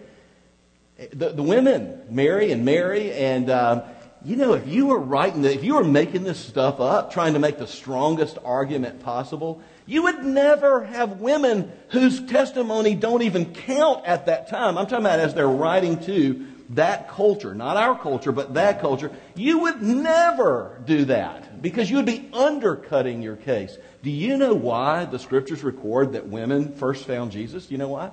The, 0.98 1.30
the 1.30 1.44
women, 1.44 2.02
Mary 2.10 2.52
and 2.52 2.66
Mary. 2.66 3.12
And, 3.12 3.50
um, 3.50 3.84
you 4.26 4.36
know, 4.36 4.54
if 4.54 4.68
you 4.68 4.88
were 4.88 5.00
writing, 5.00 5.44
the, 5.44 5.54
if 5.54 5.64
you 5.64 5.76
were 5.76 5.84
making 5.84 6.24
this 6.24 6.40
stuff 6.40 6.80
up, 6.80 7.14
trying 7.14 7.34
to 7.34 7.40
make 7.40 7.60
the 7.60 7.68
strongest 7.68 8.38
argument 8.44 9.04
possible, 9.04 9.62
you 9.86 10.04
would 10.04 10.24
never 10.24 10.84
have 10.84 11.22
women 11.22 11.72
whose 11.90 12.20
testimony 12.26 12.96
don't 12.96 13.22
even 13.22 13.54
count 13.54 14.06
at 14.06 14.26
that 14.26 14.50
time. 14.50 14.78
I'm 14.78 14.86
talking 14.86 15.06
about 15.06 15.20
as 15.20 15.34
they're 15.34 15.48
writing 15.48 16.04
to 16.06 16.46
that 16.72 17.10
culture, 17.10 17.56
not 17.56 17.78
our 17.78 17.98
culture, 17.98 18.32
but 18.32 18.56
that 18.56 18.82
culture. 18.82 19.12
You 19.36 19.60
would 19.60 19.82
never 19.82 20.82
do 20.86 21.06
that 21.06 21.62
because 21.62 21.90
you 21.90 21.98
would 21.98 22.06
be 22.06 22.30
undercutting 22.34 23.22
your 23.22 23.38
case. 23.38 23.78
Do 24.04 24.10
you 24.10 24.38
know 24.38 24.54
why 24.54 25.06
the 25.06 25.20
scriptures 25.20 25.64
record 25.64 26.14
that 26.14 26.28
women 26.28 26.76
first 26.76 27.06
found 27.06 27.32
Jesus? 27.32 27.68
Do 27.68 27.74
you 27.74 27.78
know 27.78 27.90
why? 27.90 28.12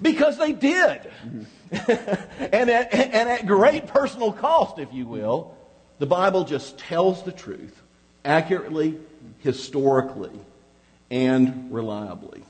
Because 0.00 0.38
they 0.38 0.52
did. 0.52 1.10
and, 1.70 2.70
at, 2.70 2.94
and 2.94 3.28
at 3.28 3.46
great 3.46 3.86
personal 3.86 4.32
cost, 4.32 4.78
if 4.78 4.92
you 4.92 5.06
will. 5.06 5.56
The 5.98 6.06
Bible 6.06 6.44
just 6.44 6.78
tells 6.78 7.22
the 7.22 7.32
truth 7.32 7.80
accurately, 8.24 8.98
historically 9.38 10.38
and 11.10 11.72
reliably. 11.72 12.42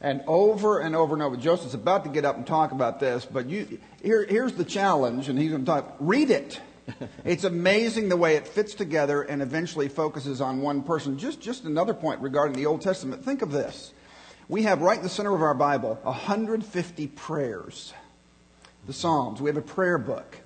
And 0.00 0.22
over 0.26 0.80
and 0.80 0.96
over 0.96 1.14
and 1.14 1.22
over. 1.22 1.36
Joseph's 1.36 1.74
about 1.74 2.04
to 2.04 2.10
get 2.10 2.24
up 2.24 2.36
and 2.36 2.46
talk 2.46 2.72
about 2.72 2.98
this, 2.98 3.24
but 3.24 3.48
you, 3.48 3.78
here, 4.02 4.26
here's 4.26 4.54
the 4.54 4.64
challenge, 4.64 5.28
and 5.28 5.38
he's 5.38 5.50
going 5.50 5.64
to 5.64 5.70
talk. 5.70 5.94
Read 6.00 6.30
it. 6.30 6.60
it's 7.24 7.44
amazing 7.44 8.08
the 8.08 8.16
way 8.16 8.34
it 8.34 8.48
fits 8.48 8.74
together 8.74 9.22
and 9.22 9.40
eventually 9.40 9.88
focuses 9.88 10.40
on 10.40 10.60
one 10.60 10.82
person. 10.82 11.18
Just, 11.18 11.40
just 11.40 11.64
another 11.64 11.94
point 11.94 12.20
regarding 12.20 12.56
the 12.56 12.66
Old 12.66 12.82
Testament. 12.82 13.24
Think 13.24 13.42
of 13.42 13.52
this. 13.52 13.92
We 14.52 14.64
have 14.64 14.82
right 14.82 14.98
in 14.98 15.02
the 15.02 15.08
center 15.08 15.34
of 15.34 15.40
our 15.40 15.54
Bible 15.54 15.98
150 16.02 17.06
prayers, 17.06 17.94
the 18.86 18.92
Psalms. 18.92 19.40
We 19.40 19.48
have 19.48 19.56
a 19.56 19.62
prayer 19.62 19.96
book. 19.96 20.36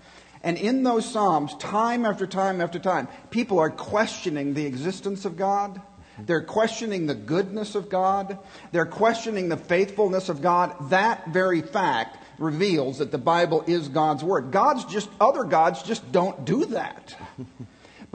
And 0.44 0.56
in 0.56 0.84
those 0.84 1.10
Psalms, 1.10 1.56
time 1.56 2.06
after 2.06 2.24
time 2.24 2.60
after 2.60 2.78
time, 2.78 3.08
people 3.30 3.58
are 3.58 3.68
questioning 3.68 4.54
the 4.54 4.64
existence 4.64 5.24
of 5.24 5.36
God 5.36 5.82
they're 6.18 6.42
questioning 6.42 7.06
the 7.06 7.14
goodness 7.14 7.74
of 7.74 7.90
God. 7.90 8.38
They're 8.72 8.86
questioning 8.86 9.48
the 9.48 9.56
faithfulness 9.56 10.28
of 10.28 10.40
God. 10.40 10.74
That 10.90 11.28
very 11.28 11.60
fact 11.60 12.18
reveals 12.38 12.98
that 12.98 13.10
the 13.10 13.18
Bible 13.18 13.64
is 13.66 13.88
God's 13.88 14.24
Word. 14.24 14.50
God's 14.50 14.84
just, 14.86 15.10
other 15.20 15.44
gods 15.44 15.82
just 15.82 16.10
don't 16.12 16.44
do 16.44 16.64
that. 16.66 17.14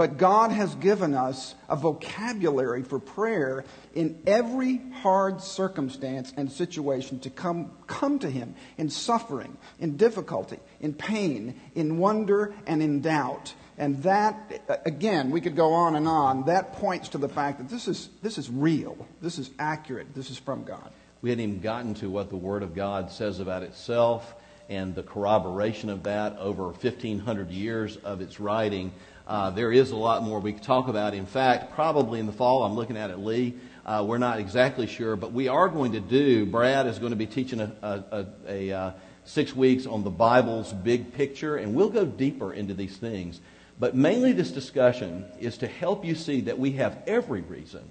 But 0.02 0.18
God 0.18 0.52
has 0.52 0.74
given 0.74 1.14
us 1.14 1.54
a 1.70 1.76
vocabulary 1.76 2.82
for 2.82 2.98
prayer 2.98 3.64
in 3.94 4.20
every 4.26 4.82
hard 4.94 5.42
circumstance 5.42 6.34
and 6.36 6.52
situation 6.52 7.20
to 7.20 7.30
come, 7.30 7.70
come 7.86 8.18
to 8.18 8.28
Him 8.28 8.56
in 8.80 8.90
suffering, 8.90 9.56
in 9.78 9.98
difficulty, 9.98 10.58
in 10.80 10.96
pain, 10.96 11.54
in 11.76 12.00
wonder, 12.00 12.52
and 12.66 12.82
in 12.82 13.02
doubt. 13.02 13.54
And 13.78 14.02
that, 14.02 14.82
again, 14.88 15.30
we 15.30 15.40
could 15.40 15.56
go 15.56 15.72
on 15.74 15.96
and 15.96 16.08
on. 16.08 16.46
That 16.46 16.74
points 16.74 17.10
to 17.10 17.20
the 17.20 17.30
fact 17.30 17.60
that 17.60 17.70
this 17.70 17.88
is, 17.88 18.10
this 18.24 18.40
is 18.40 18.50
real. 18.50 18.98
This 19.22 19.38
is 19.38 19.52
accurate. 19.60 20.16
This 20.16 20.32
is 20.32 20.40
from 20.40 20.64
God. 20.64 20.92
We 21.22 21.30
hadn't 21.30 21.44
even 21.44 21.60
gotten 21.60 21.94
to 21.94 22.10
what 22.10 22.32
the 22.32 22.38
Word 22.38 22.64
of 22.64 22.74
God 22.74 23.12
says 23.12 23.40
about 23.40 23.62
itself 23.62 24.34
and 24.68 24.96
the 24.96 25.04
corroboration 25.04 25.90
of 25.90 26.04
that 26.04 26.38
over 26.38 26.64
1,500 26.64 27.52
years 27.52 27.98
of 27.98 28.22
its 28.22 28.40
writing. 28.40 28.94
Uh, 29.28 29.50
there 29.52 29.72
is 29.72 29.92
a 29.92 29.96
lot 29.96 30.24
more 30.24 30.40
we 30.40 30.54
could 30.54 30.64
talk 30.64 30.88
about. 30.88 31.14
In 31.14 31.26
fact, 31.26 31.74
probably 31.74 32.20
in 32.20 32.26
the 32.26 32.32
fall, 32.32 32.64
I'm 32.64 32.74
looking 32.74 32.98
at 32.98 33.10
it, 33.10 33.20
Lee. 33.20 33.54
Uh, 33.86 34.04
we're 34.08 34.18
not 34.18 34.40
exactly 34.40 34.88
sure, 34.88 35.16
but 35.16 35.32
we 35.32 35.48
are 35.48 35.68
going 35.68 35.94
to 35.94 36.00
do. 36.00 36.46
Brad 36.46 36.88
is 36.88 37.00
going 37.00 37.12
to 37.12 37.16
be 37.16 37.26
teaching 37.26 37.62
a, 37.62 37.72
a, 37.82 38.04
a, 38.12 38.26
a 38.48 38.78
uh, 38.78 38.92
six 39.26 39.56
weeks 39.56 39.86
on 39.86 40.04
the 40.04 40.10
Bible's 40.10 40.74
big 40.74 41.14
picture, 41.14 41.58
and 41.58 41.74
we'll 41.74 41.90
go 41.90 42.06
deeper 42.06 42.54
into 42.54 42.74
these 42.74 42.98
things. 42.98 43.40
But 43.80 43.96
mainly, 43.96 44.34
this 44.34 44.52
discussion 44.52 45.26
is 45.40 45.58
to 45.60 45.68
help 45.68 46.06
you 46.06 46.14
see 46.14 46.42
that 46.42 46.60
we 46.60 46.74
have 46.74 46.98
every 47.08 47.42
reason 47.42 47.82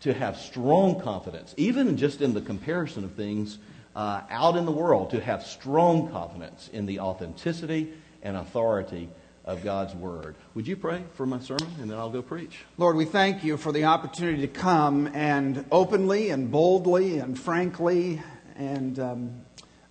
to 0.00 0.12
have 0.12 0.36
strong 0.36 1.00
confidence, 1.00 1.54
even 1.56 1.96
just 1.96 2.20
in 2.20 2.34
the 2.34 2.40
comparison 2.40 3.04
of 3.04 3.12
things 3.12 3.58
uh, 3.96 4.20
out 4.30 4.56
in 4.56 4.66
the 4.66 4.72
world, 4.72 5.10
to 5.10 5.20
have 5.20 5.44
strong 5.44 6.10
confidence 6.10 6.68
in 6.72 6.86
the 6.86 7.00
authenticity 7.00 7.92
and 8.22 8.36
authority 8.36 9.08
of 9.44 9.62
God's 9.62 9.94
Word. 9.94 10.36
Would 10.54 10.66
you 10.66 10.76
pray 10.76 11.02
for 11.14 11.26
my 11.26 11.40
sermon 11.40 11.68
and 11.80 11.90
then 11.90 11.98
I'll 11.98 12.10
go 12.10 12.22
preach? 12.22 12.64
Lord, 12.78 12.96
we 12.96 13.04
thank 13.04 13.44
you 13.44 13.56
for 13.56 13.72
the 13.72 13.84
opportunity 13.84 14.40
to 14.42 14.48
come 14.48 15.06
and 15.08 15.64
openly 15.70 16.30
and 16.30 16.50
boldly 16.50 17.18
and 17.18 17.38
frankly 17.38 18.22
and 18.56 18.98
um, 18.98 19.40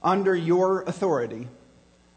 under 0.01 0.35
your 0.35 0.81
authority 0.83 1.47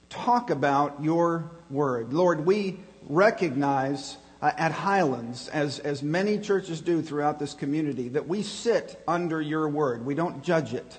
talk 0.09 0.51
about 0.51 1.03
your 1.03 1.51
word. 1.69 2.13
Lord, 2.13 2.47
we 2.47 2.79
recognize 3.09 4.17
uh, 4.41 4.53
at 4.57 4.73
Highlands, 4.73 5.49
as, 5.49 5.79
as 5.79 6.03
many 6.03 6.39
churches 6.39 6.81
do 6.81 7.03
throughout 7.03 7.39
this 7.39 7.55
community, 7.55 8.11
that 8.11 8.29
we 8.29 8.43
sit 8.43 9.03
under 9.09 9.41
your 9.41 9.69
word. 9.69 10.05
We 10.05 10.15
don't 10.15 10.43
judge 10.43 10.75
it. 10.75 10.99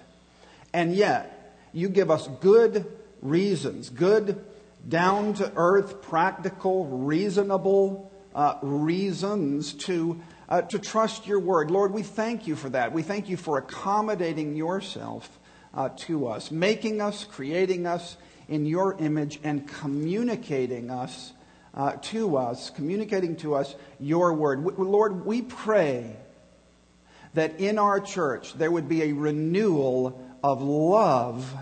And 0.73 0.93
yet, 0.95 1.55
you 1.71 1.89
give 1.89 2.09
us 2.11 2.27
good 2.41 2.85
reasons, 3.21 3.89
good, 3.89 4.43
down 4.87 5.33
to 5.35 5.51
earth, 5.55 6.01
practical, 6.01 6.85
reasonable 6.85 8.11
uh, 8.35 8.55
reasons 8.61 9.73
to, 9.73 10.21
uh, 10.47 10.61
to 10.63 10.79
trust 10.79 11.27
your 11.27 11.39
word. 11.39 11.71
Lord, 11.71 11.93
we 11.93 12.03
thank 12.03 12.47
you 12.47 12.55
for 12.55 12.69
that. 12.69 12.93
We 12.93 13.03
thank 13.03 13.29
you 13.29 13.37
for 13.37 13.57
accommodating 13.57 14.55
yourself 14.55 15.39
uh, 15.73 15.89
to 15.97 16.27
us, 16.27 16.51
making 16.51 17.01
us, 17.01 17.23
creating 17.23 17.85
us 17.85 18.17
in 18.47 18.65
your 18.65 18.97
image, 18.99 19.39
and 19.43 19.67
communicating 19.67 20.89
us 20.89 21.33
uh, 21.73 21.93
to 22.01 22.37
us, 22.37 22.69
communicating 22.69 23.35
to 23.37 23.55
us 23.55 23.75
your 23.99 24.33
word. 24.33 24.63
Lord, 24.77 25.25
we 25.25 25.41
pray 25.41 26.15
that 27.33 27.59
in 27.59 27.77
our 27.77 27.99
church 27.99 28.53
there 28.53 28.71
would 28.71 28.89
be 28.89 29.03
a 29.03 29.13
renewal 29.13 30.19
of 30.43 30.61
love 30.61 31.53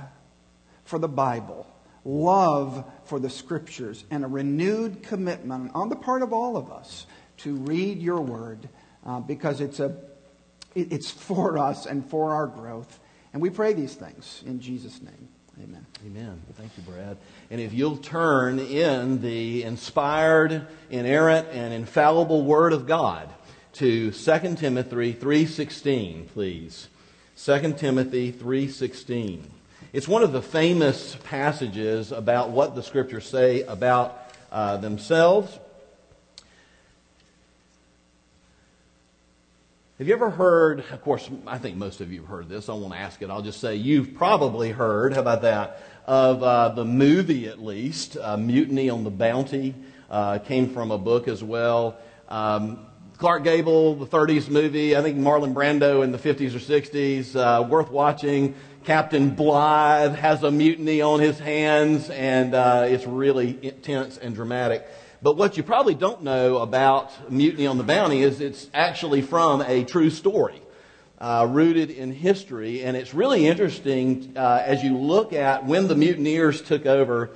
for 0.86 1.00
the 1.00 1.10
Bible, 1.10 1.68
love 2.06 2.86
for 3.06 3.20
the 3.20 3.30
scriptures, 3.30 4.04
and 4.12 4.24
a 4.24 4.28
renewed 4.28 5.04
commitment 5.04 5.72
on 5.74 5.90
the 5.90 5.96
part 5.96 6.22
of 6.22 6.34
all 6.34 6.58
of 6.58 6.72
us 6.72 7.06
to 7.38 7.56
read 7.56 8.00
your 8.00 8.22
word 8.22 8.70
uh, 9.06 9.20
because 9.20 9.62
it's, 9.62 9.80
a, 9.80 9.96
it's 10.74 11.12
for 11.12 11.58
us 11.58 11.86
and 11.86 12.10
for 12.10 12.34
our 12.34 12.48
growth. 12.48 13.00
And 13.34 13.42
we 13.42 13.50
pray 13.50 13.74
these 13.74 13.94
things 13.94 14.44
in 14.46 14.60
Jesus' 14.60 15.02
name. 15.02 15.28
Amen. 15.64 15.86
Amen. 16.06 16.42
Thank 16.54 16.72
you, 16.78 16.84
Brad. 16.84 17.18
And 17.50 17.62
if 17.62 17.74
you'll 17.74 17.98
turn 17.98 18.60
in 18.60 19.22
the 19.22 19.64
inspired, 19.64 20.68
inerrant, 20.90 21.48
and 21.52 21.74
infallible 21.74 22.44
Word 22.44 22.74
of 22.74 22.88
God 22.88 23.30
to 23.74 24.12
2 24.12 24.56
Timothy 24.56 25.14
3.16, 25.14 26.28
please. 26.28 26.90
2 27.38 27.74
Timothy 27.74 28.32
3.16. 28.34 29.44
It's 29.96 30.10
one 30.10 30.24
of 30.24 30.34
the 30.34 30.42
famous 30.42 31.16
passages 31.24 32.12
about 32.12 32.50
what 32.50 32.76
the 32.76 32.84
Scriptures 32.84 33.30
say 33.30 33.62
about 33.62 34.30
uh, 34.52 34.76
themselves 34.76 35.58
Have 39.98 40.10
you 40.10 40.14
ever 40.14 40.30
heard, 40.30 40.84
of 40.92 41.02
course, 41.02 41.30
I 41.48 41.58
think 41.58 41.78
most 41.78 42.02
of 42.02 42.12
you 42.12 42.20
have 42.20 42.30
heard 42.30 42.50
this. 42.50 42.68
I 42.68 42.74
won't 42.74 42.84
want 42.84 42.96
to 42.96 43.00
ask 43.00 43.22
it. 43.22 43.30
I'll 43.30 43.42
just 43.42 43.62
say 43.62 43.78
you've 43.78 44.14
probably 44.16 44.72
heard, 44.72 45.14
how 45.14 45.22
about 45.22 45.44
that, 45.44 45.82
of 46.06 46.44
uh, 46.44 46.68
the 46.68 46.84
movie 46.84 47.48
at 47.48 47.64
least, 47.64 48.18
uh, 48.18 48.36
Mutiny 48.36 48.90
on 48.90 49.06
the 49.06 49.10
Bounty. 49.10 49.74
Uh, 50.10 50.40
came 50.40 50.74
from 50.74 50.92
a 50.92 50.98
book 50.98 51.30
as 51.30 51.42
well. 51.42 51.96
Um, 52.28 52.86
Clark 53.18 53.46
Gable, 53.46 53.96
the 53.96 54.06
30s 54.06 54.50
movie, 54.50 54.98
I 54.98 55.02
think 55.02 55.18
Marlon 55.18 55.54
Brando 55.54 56.04
in 56.04 56.12
the 56.12 56.18
50s 56.18 56.54
or 56.54 56.60
60s, 56.60 57.34
uh, 57.38 57.66
worth 57.66 57.90
watching. 57.90 58.56
Captain 58.86 59.32
Bligh 59.32 60.10
has 60.10 60.44
a 60.44 60.52
mutiny 60.52 61.02
on 61.02 61.20
his 61.20 61.40
hands, 61.40 62.12
and 62.12 62.54
uh, 62.54 62.86
it's 62.88 63.08
really 63.08 63.58
intense 63.64 64.20
and 64.20 64.36
dramatic. 64.36 64.88
But 65.24 65.38
what 65.38 65.58
you 65.58 65.64
probably 65.64 65.96
don't 65.96 66.22
know 66.22 66.58
about 66.58 67.32
Mutiny 67.32 67.66
on 67.66 67.80
the 67.80 67.84
Bounty 67.84 68.22
is 68.22 68.42
it's 68.42 68.70
actually 68.76 69.24
from 69.24 69.62
a 69.62 69.86
true 69.86 70.12
story. 70.12 70.62
Uh, 71.18 71.48
rooted 71.50 71.90
in 71.90 72.12
history, 72.12 72.84
and 72.84 72.96
it's 72.96 73.14
really 73.14 73.48
interesting 73.48 74.34
uh, 74.36 74.62
as 74.64 74.84
you 74.84 74.96
look 74.96 75.34
at 75.34 75.66
when 75.66 75.88
the 75.88 75.96
mutineers 75.96 76.62
took 76.62 76.86
over, 76.86 77.32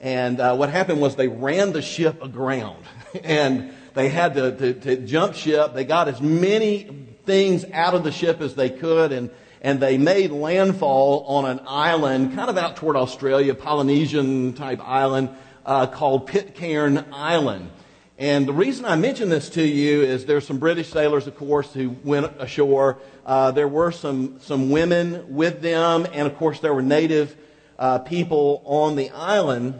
and 0.00 0.38
uh, 0.38 0.54
what 0.54 0.68
happened 0.68 1.00
was 1.00 1.16
they 1.16 1.28
ran 1.28 1.72
the 1.72 1.82
ship 1.82 2.22
aground, 2.22 2.84
and 3.24 3.72
they 3.94 4.08
had 4.08 4.34
to, 4.34 4.56
to, 4.56 4.74
to, 4.74 4.96
jump 4.98 5.34
ship. 5.34 5.74
They 5.74 5.84
got 5.84 6.06
as 6.06 6.20
many 6.20 6.84
things 7.24 7.64
out 7.72 7.94
of 7.94 8.04
the 8.04 8.12
ship 8.12 8.40
as 8.40 8.54
they 8.54 8.70
could, 8.70 9.10
and 9.10 9.30
and 9.62 9.78
they 9.80 9.96
made 9.96 10.32
landfall 10.32 11.24
on 11.26 11.44
an 11.46 11.60
island, 11.66 12.34
kind 12.34 12.50
of 12.50 12.58
out 12.58 12.76
toward 12.76 12.96
Australia, 12.96 13.54
Polynesian 13.54 14.54
type 14.54 14.80
island, 14.82 15.30
uh, 15.64 15.86
called 15.86 16.26
Pitcairn 16.26 17.06
Island. 17.12 17.70
And 18.18 18.46
the 18.46 18.52
reason 18.52 18.84
I 18.84 18.96
mention 18.96 19.28
this 19.28 19.48
to 19.50 19.62
you 19.62 20.02
is 20.02 20.26
there's 20.26 20.46
some 20.46 20.58
British 20.58 20.90
sailors, 20.90 21.28
of 21.28 21.36
course, 21.36 21.72
who 21.72 21.96
went 22.04 22.32
ashore. 22.40 22.98
Uh, 23.24 23.52
there 23.52 23.68
were 23.68 23.92
some, 23.92 24.40
some 24.40 24.70
women 24.70 25.34
with 25.34 25.62
them, 25.62 26.06
and 26.12 26.26
of 26.26 26.36
course, 26.36 26.58
there 26.58 26.74
were 26.74 26.82
native 26.82 27.34
uh, 27.78 28.00
people 28.00 28.62
on 28.64 28.96
the 28.96 29.10
island. 29.10 29.74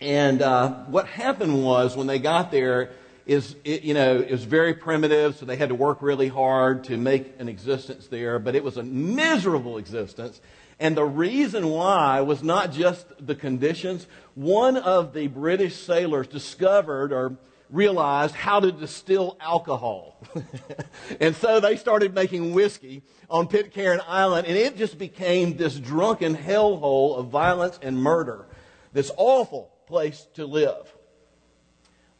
And 0.00 0.42
uh, 0.42 0.70
what 0.86 1.06
happened 1.06 1.64
was 1.64 1.96
when 1.96 2.08
they 2.08 2.18
got 2.18 2.50
there, 2.50 2.90
is 3.26 3.56
you 3.64 3.94
know 3.94 4.24
was 4.30 4.44
very 4.44 4.74
primitive, 4.74 5.36
so 5.36 5.46
they 5.46 5.56
had 5.56 5.70
to 5.70 5.74
work 5.74 6.02
really 6.02 6.28
hard 6.28 6.84
to 6.84 6.96
make 6.96 7.34
an 7.38 7.48
existence 7.48 8.06
there. 8.08 8.38
But 8.38 8.54
it 8.54 8.62
was 8.62 8.76
a 8.76 8.82
miserable 8.82 9.78
existence, 9.78 10.40
and 10.78 10.96
the 10.96 11.04
reason 11.04 11.68
why 11.68 12.20
was 12.20 12.42
not 12.42 12.72
just 12.72 13.06
the 13.24 13.34
conditions. 13.34 14.06
One 14.34 14.76
of 14.76 15.14
the 15.14 15.28
British 15.28 15.76
sailors 15.76 16.26
discovered 16.26 17.12
or 17.12 17.36
realized 17.70 18.34
how 18.34 18.60
to 18.60 18.70
distill 18.70 19.36
alcohol. 19.40 20.20
and 21.20 21.34
so 21.34 21.60
they 21.60 21.76
started 21.76 22.14
making 22.14 22.52
whiskey 22.52 23.02
on 23.30 23.48
Pitcairn 23.48 24.00
Island, 24.06 24.46
and 24.46 24.56
it 24.56 24.76
just 24.76 24.98
became 24.98 25.56
this 25.56 25.78
drunken 25.78 26.36
hellhole 26.36 27.18
of 27.18 27.28
violence 27.28 27.78
and 27.82 27.96
murder. 27.96 28.46
This 28.92 29.10
awful 29.16 29.72
place 29.86 30.26
to 30.34 30.46
live. 30.46 30.94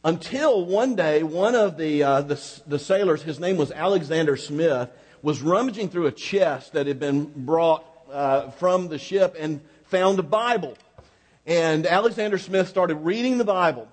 Until 0.05 0.63
one 0.63 0.95
day, 0.95 1.23
one 1.23 1.55
of 1.55 1.77
the, 1.77 2.03
uh, 2.03 2.21
the, 2.21 2.39
the 2.67 2.77
sailors, 2.77 3.23
his 3.23 3.39
name 3.39 3.57
was 3.57 3.71
Alexander 3.71 4.37
Smith, 4.37 4.87
was 5.23 5.41
rummaging 5.41 5.89
through 5.89 6.05
a 6.05 6.11
chest 6.11 6.73
that 6.73 6.85
had 6.85 6.99
been 6.99 7.25
brought 7.35 7.83
uh, 8.11 8.51
from 8.51 8.87
the 8.87 8.99
ship 8.99 9.35
and 9.39 9.61
found 9.85 10.19
a 10.19 10.23
Bible. 10.23 10.77
And 11.47 11.87
Alexander 11.87 12.37
Smith 12.37 12.69
started 12.69 12.97
reading 12.97 13.39
the 13.39 13.45
Bible. 13.45 13.87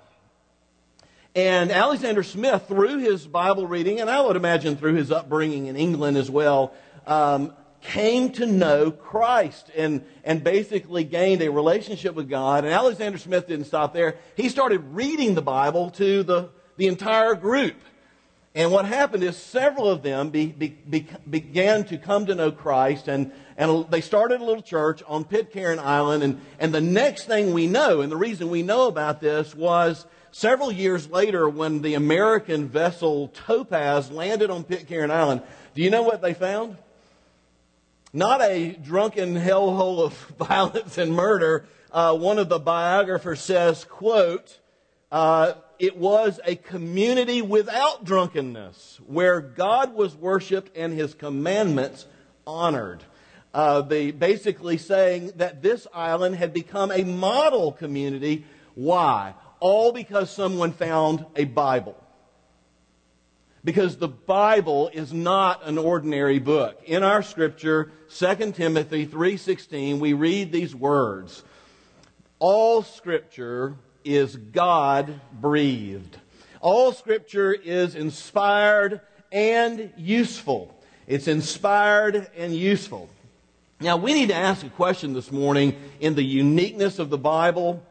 And 1.34 1.72
Alexander 1.72 2.22
Smith, 2.22 2.68
through 2.68 2.98
his 2.98 3.26
Bible 3.26 3.66
reading, 3.66 3.98
and 3.98 4.10
I 4.10 4.20
would 4.20 4.36
imagine 4.36 4.76
through 4.76 4.96
his 4.96 5.10
upbringing 5.10 5.64
in 5.64 5.76
England 5.76 6.18
as 6.18 6.30
well, 6.30 6.74
um, 7.06 7.54
came 7.82 8.30
to 8.32 8.46
know 8.46 8.90
Christ 8.90 9.70
and, 9.76 10.04
and 10.24 10.42
basically 10.42 11.04
gained 11.04 11.42
a 11.42 11.50
relationship 11.50 12.14
with 12.14 12.28
God. 12.28 12.64
And 12.64 12.72
Alexander 12.72 13.18
Smith 13.18 13.48
didn't 13.48 13.66
stop 13.66 13.92
there. 13.92 14.16
He 14.36 14.48
started 14.48 14.78
reading 14.94 15.34
the 15.34 15.42
Bible 15.42 15.90
to 15.92 16.22
the, 16.22 16.50
the 16.76 16.86
entire 16.86 17.34
group. 17.34 17.76
And 18.54 18.70
what 18.70 18.84
happened 18.84 19.24
is 19.24 19.36
several 19.36 19.88
of 19.88 20.02
them 20.02 20.30
be, 20.30 20.46
be, 20.46 20.68
be, 20.68 21.06
began 21.28 21.84
to 21.84 21.98
come 21.98 22.26
to 22.26 22.34
know 22.34 22.52
Christ, 22.52 23.08
and, 23.08 23.32
and 23.56 23.86
they 23.90 24.02
started 24.02 24.42
a 24.42 24.44
little 24.44 24.62
church 24.62 25.02
on 25.06 25.24
Pitcairn 25.24 25.78
Island. 25.78 26.22
And, 26.22 26.40
and 26.58 26.74
the 26.74 26.80
next 26.80 27.24
thing 27.24 27.54
we 27.54 27.66
know, 27.66 28.02
and 28.02 28.12
the 28.12 28.16
reason 28.16 28.50
we 28.50 28.62
know 28.62 28.88
about 28.88 29.20
this, 29.20 29.54
was 29.54 30.06
Several 30.34 30.72
years 30.72 31.10
later, 31.10 31.46
when 31.46 31.82
the 31.82 31.92
American 31.92 32.66
vessel 32.66 33.28
Topaz 33.28 34.10
landed 34.10 34.48
on 34.48 34.64
Pitcairn 34.64 35.10
Island, 35.10 35.42
do 35.74 35.82
you 35.82 35.90
know 35.90 36.02
what 36.02 36.22
they 36.22 36.32
found? 36.32 36.78
Not 38.12 38.42
a 38.42 38.72
drunken 38.72 39.34
hellhole 39.36 40.04
of 40.04 40.12
violence 40.38 40.98
and 40.98 41.12
murder. 41.12 41.66
Uh, 41.90 42.16
one 42.16 42.38
of 42.38 42.48
the 42.48 42.58
biographers 42.58 43.40
says, 43.40 43.84
quote, 43.84 44.58
uh, 45.10 45.54
it 45.78 45.96
was 45.96 46.40
a 46.44 46.56
community 46.56 47.42
without 47.42 48.04
drunkenness, 48.04 49.00
where 49.06 49.40
God 49.40 49.94
was 49.94 50.14
worshiped 50.14 50.76
and 50.76 50.92
his 50.92 51.14
commandments 51.14 52.06
honored. 52.46 53.02
Uh, 53.52 53.82
the, 53.82 54.12
basically 54.12 54.78
saying 54.78 55.32
that 55.36 55.62
this 55.62 55.86
island 55.92 56.36
had 56.36 56.54
become 56.54 56.90
a 56.90 57.04
model 57.04 57.72
community. 57.72 58.44
Why? 58.74 59.34
all 59.62 59.92
because 59.92 60.28
someone 60.28 60.72
found 60.72 61.24
a 61.36 61.44
Bible. 61.44 61.96
Because 63.64 63.96
the 63.96 64.08
Bible 64.08 64.90
is 64.92 65.12
not 65.12 65.64
an 65.64 65.78
ordinary 65.78 66.38
book. 66.40 66.82
In 66.84 67.02
our 67.02 67.22
scripture, 67.22 67.92
2 68.08 68.52
Timothy 68.52 69.06
3:16, 69.06 70.00
we 70.00 70.12
read 70.14 70.50
these 70.50 70.74
words. 70.74 71.44
All 72.40 72.82
scripture 72.82 73.76
is 74.04 74.34
God 74.36 75.20
breathed. 75.32 76.16
All 76.60 76.92
scripture 76.92 77.52
is 77.52 77.94
inspired 77.94 79.00
and 79.30 79.92
useful. 79.96 80.74
It's 81.06 81.28
inspired 81.28 82.28
and 82.36 82.54
useful. 82.54 83.08
Now, 83.80 83.96
we 83.96 84.14
need 84.14 84.28
to 84.28 84.34
ask 84.34 84.64
a 84.64 84.70
question 84.70 85.12
this 85.12 85.32
morning 85.32 85.76
in 86.00 86.14
the 86.14 86.22
uniqueness 86.22 86.98
of 86.98 87.10
the 87.10 87.18
Bible 87.18 87.82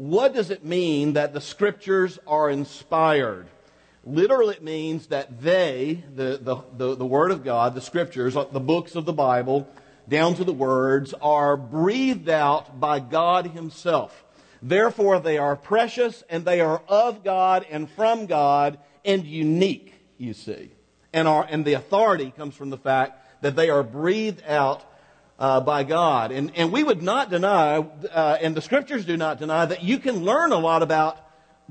what 0.00 0.32
does 0.32 0.48
it 0.48 0.64
mean 0.64 1.12
that 1.12 1.34
the 1.34 1.42
scriptures 1.42 2.18
are 2.26 2.48
inspired? 2.48 3.48
Literally, 4.04 4.56
it 4.56 4.62
means 4.62 5.08
that 5.08 5.42
they, 5.42 6.02
the, 6.14 6.38
the, 6.40 6.56
the, 6.76 6.96
the, 6.96 7.06
Word 7.06 7.30
of 7.30 7.44
God, 7.44 7.74
the 7.74 7.82
scriptures, 7.82 8.34
the 8.34 8.60
books 8.60 8.94
of 8.94 9.04
the 9.04 9.12
Bible, 9.12 9.68
down 10.08 10.34
to 10.36 10.44
the 10.44 10.54
words, 10.54 11.12
are 11.20 11.56
breathed 11.56 12.28
out 12.28 12.80
by 12.80 12.98
God 12.98 13.48
Himself. 13.48 14.24
Therefore, 14.62 15.20
they 15.20 15.36
are 15.36 15.54
precious 15.54 16.22
and 16.30 16.44
they 16.44 16.60
are 16.60 16.82
of 16.88 17.22
God 17.22 17.66
and 17.70 17.90
from 17.90 18.26
God 18.26 18.78
and 19.04 19.24
unique, 19.24 19.94
you 20.16 20.32
see. 20.32 20.70
And, 21.12 21.28
are, 21.28 21.46
and 21.48 21.64
the 21.64 21.74
authority 21.74 22.32
comes 22.34 22.54
from 22.54 22.70
the 22.70 22.78
fact 22.78 23.42
that 23.42 23.56
they 23.56 23.68
are 23.68 23.82
breathed 23.82 24.42
out 24.46 24.82
uh, 25.38 25.60
by 25.60 25.84
God. 25.84 26.32
And, 26.32 26.52
and 26.56 26.72
we 26.72 26.84
would 26.84 27.02
not 27.02 27.30
deny, 27.30 27.78
uh, 27.78 28.38
and 28.40 28.54
the 28.54 28.60
scriptures 28.62 29.04
do 29.04 29.16
not 29.16 29.38
deny, 29.38 29.64
that 29.66 29.82
you 29.82 29.98
can 29.98 30.24
learn 30.24 30.52
a 30.52 30.58
lot 30.58 30.82
about 30.82 31.18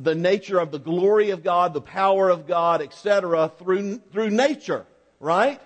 the 0.01 0.15
nature 0.15 0.59
of 0.59 0.71
the 0.71 0.79
glory 0.79 1.31
of 1.31 1.43
God, 1.43 1.73
the 1.73 1.81
power 1.81 2.29
of 2.29 2.47
God, 2.47 2.81
etc., 2.81 3.51
through, 3.59 3.99
through 4.11 4.29
nature, 4.29 4.85
right? 5.19 5.61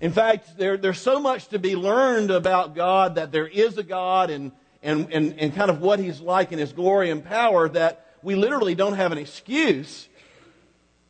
In 0.00 0.12
fact, 0.12 0.56
there, 0.56 0.76
there's 0.76 1.00
so 1.00 1.18
much 1.18 1.48
to 1.48 1.58
be 1.58 1.74
learned 1.74 2.30
about 2.30 2.74
God 2.74 3.16
that 3.16 3.32
there 3.32 3.46
is 3.46 3.76
a 3.76 3.82
God 3.82 4.30
and, 4.30 4.52
and, 4.82 5.12
and, 5.12 5.38
and 5.38 5.54
kind 5.54 5.70
of 5.70 5.80
what 5.80 5.98
He's 5.98 6.20
like 6.20 6.52
in 6.52 6.58
His 6.58 6.72
glory 6.72 7.10
and 7.10 7.24
power 7.24 7.68
that 7.70 8.06
we 8.22 8.36
literally 8.36 8.74
don't 8.74 8.94
have 8.94 9.10
an 9.10 9.18
excuse 9.18 10.08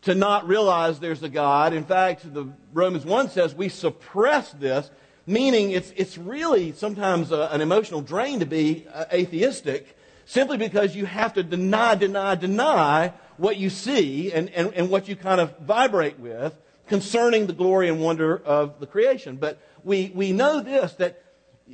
to 0.03 0.15
not 0.15 0.49
realize 0.49 1.01
there's 1.01 1.23
a 1.23 1.29
God. 1.29 1.75
In 1.75 1.85
fact, 1.85 2.33
the 2.33 2.49
Romans 2.73 3.05
1 3.05 3.31
says 3.31 3.55
we 3.55 3.69
suppress 3.69 4.53
this 4.53 4.91
meaning 5.29 5.73
it's, 5.73 5.93
it's 5.95 6.17
really 6.17 6.73
sometimes 6.73 7.31
a, 7.31 7.49
an 7.53 7.61
emotional 7.61 8.01
drain 8.01 8.41
to 8.41 8.47
be 8.47 8.87
atheistic 9.13 9.98
simply 10.29 10.59
because 10.59 10.95
you 10.95 11.07
have 11.07 11.33
to 11.33 11.43
deny, 11.43 11.95
deny, 11.95 12.35
deny 12.35 13.15
what 13.39 13.57
you 13.57 13.71
see 13.71 14.31
and, 14.31 14.51
and, 14.51 14.75
and 14.75 14.91
what 14.91 15.09
you 15.09 15.17
kind 15.17 15.41
of 15.41 15.59
vibrate 15.61 16.19
with 16.21 16.55
concerning 16.87 17.47
the 17.47 17.55
glory 17.55 17.89
and 17.89 17.99
wonder 17.99 18.37
of 18.37 18.79
the 18.79 18.87
creation. 18.87 19.37
But 19.37 19.59
we, 19.83 20.13
we 20.15 20.33
know 20.33 20.61
this 20.61 20.93
that 20.95 21.23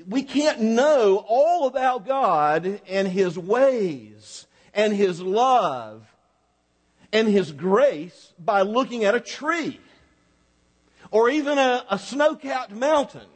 we 0.09 0.23
can't 0.23 0.61
know 0.61 1.25
all 1.27 1.67
about 1.67 2.07
God 2.07 2.81
and 2.89 3.09
His 3.09 3.37
ways 3.37 4.47
and 4.73 4.93
His 4.93 5.21
love 5.21 6.07
and 7.13 7.27
His 7.27 7.51
grace 7.51 8.33
by 8.39 8.63
looking 8.63 9.03
at 9.03 9.17
a 9.17 9.21
tree 9.21 9.81
or 11.11 11.29
even 11.29 11.59
a, 11.59 11.85
a 11.91 11.99
snow 11.99 12.37
capped 12.37 12.71
mountain 12.71 13.27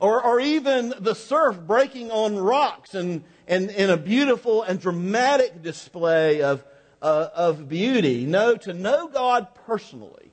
or, 0.00 0.20
or 0.20 0.40
even 0.40 0.94
the 0.98 1.14
surf 1.14 1.60
breaking 1.60 2.10
on 2.10 2.36
rocks 2.36 2.94
and, 2.94 3.22
and 3.46 3.70
in 3.70 3.90
a 3.90 3.96
beautiful 3.96 4.62
and 4.62 4.80
dramatic 4.80 5.62
display 5.62 6.42
of, 6.42 6.64
uh, 7.00 7.28
of 7.34 7.68
beauty. 7.68 8.24
No, 8.26 8.56
to 8.56 8.72
know 8.72 9.08
God 9.08 9.48
personally 9.66 10.32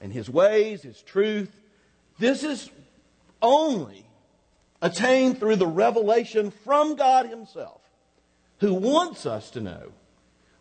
and 0.00 0.12
His 0.12 0.28
ways, 0.28 0.82
His 0.82 1.02
truth, 1.02 1.50
this 2.18 2.42
is 2.42 2.70
only 3.42 4.04
attained 4.80 5.38
through 5.38 5.56
the 5.56 5.66
revelation 5.66 6.50
from 6.50 6.96
God 6.96 7.28
Himself, 7.28 7.80
who 8.58 8.74
wants 8.74 9.26
us 9.26 9.50
to 9.50 9.60
know 9.60 9.92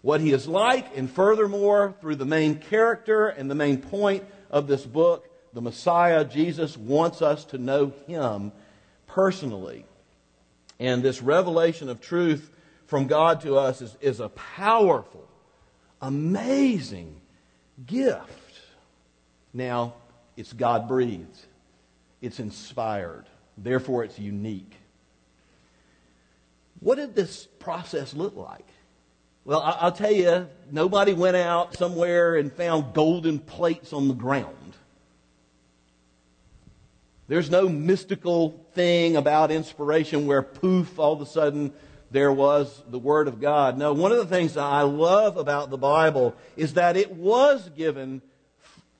what 0.01 0.21
He 0.21 0.31
is 0.31 0.47
like, 0.47 0.95
and 0.97 1.09
furthermore, 1.09 1.95
through 1.99 2.15
the 2.15 2.25
main 2.25 2.55
character 2.55 3.27
and 3.27 3.49
the 3.49 3.55
main 3.55 3.81
point 3.81 4.23
of 4.51 4.67
this 4.67 4.85
book, 4.85 5.29
the 5.53 5.61
Messiah, 5.61 6.23
Jesus, 6.23 6.77
wants 6.77 7.21
us 7.21 7.45
to 7.45 7.57
know 7.57 7.93
Him 8.07 8.51
personally. 9.07 9.85
And 10.79 11.03
this 11.03 11.21
revelation 11.21 11.89
of 11.89 12.01
truth 12.01 12.49
from 12.87 13.07
God 13.07 13.41
to 13.41 13.57
us 13.57 13.81
is, 13.81 13.95
is 14.01 14.19
a 14.19 14.29
powerful, 14.29 15.27
amazing 16.01 17.21
gift. 17.85 18.59
Now, 19.53 19.93
it's 20.35 20.53
God 20.53 20.87
breathed, 20.87 21.39
it's 22.21 22.39
inspired, 22.39 23.25
therefore, 23.57 24.03
it's 24.03 24.19
unique. 24.19 24.73
What 26.81 26.95
did 26.95 27.15
this 27.15 27.47
process 27.59 28.13
look 28.13 28.35
like? 28.35 28.67
Well, 29.45 29.61
I'll 29.61 29.91
tell 29.91 30.11
you, 30.11 30.47
nobody 30.71 31.13
went 31.13 31.37
out 31.37 31.77
somewhere 31.77 32.35
and 32.35 32.51
found 32.51 32.93
golden 32.93 33.39
plates 33.39 33.93
on 33.93 34.07
the 34.07 34.13
ground. 34.13 34.64
There's 37.27 37.49
no 37.49 37.67
mystical 37.67 38.65
thing 38.73 39.15
about 39.15 39.49
inspiration 39.49 40.27
where 40.27 40.43
poof, 40.43 40.99
all 40.99 41.13
of 41.13 41.21
a 41.21 41.25
sudden 41.25 41.73
there 42.11 42.31
was 42.31 42.83
the 42.87 42.99
Word 42.99 43.27
of 43.27 43.41
God. 43.41 43.77
No, 43.77 43.93
one 43.93 44.11
of 44.11 44.19
the 44.19 44.27
things 44.27 44.57
I 44.57 44.83
love 44.83 45.35
about 45.35 45.71
the 45.71 45.77
Bible 45.77 46.35
is 46.55 46.75
that 46.75 46.95
it 46.95 47.11
was 47.13 47.69
given 47.69 48.21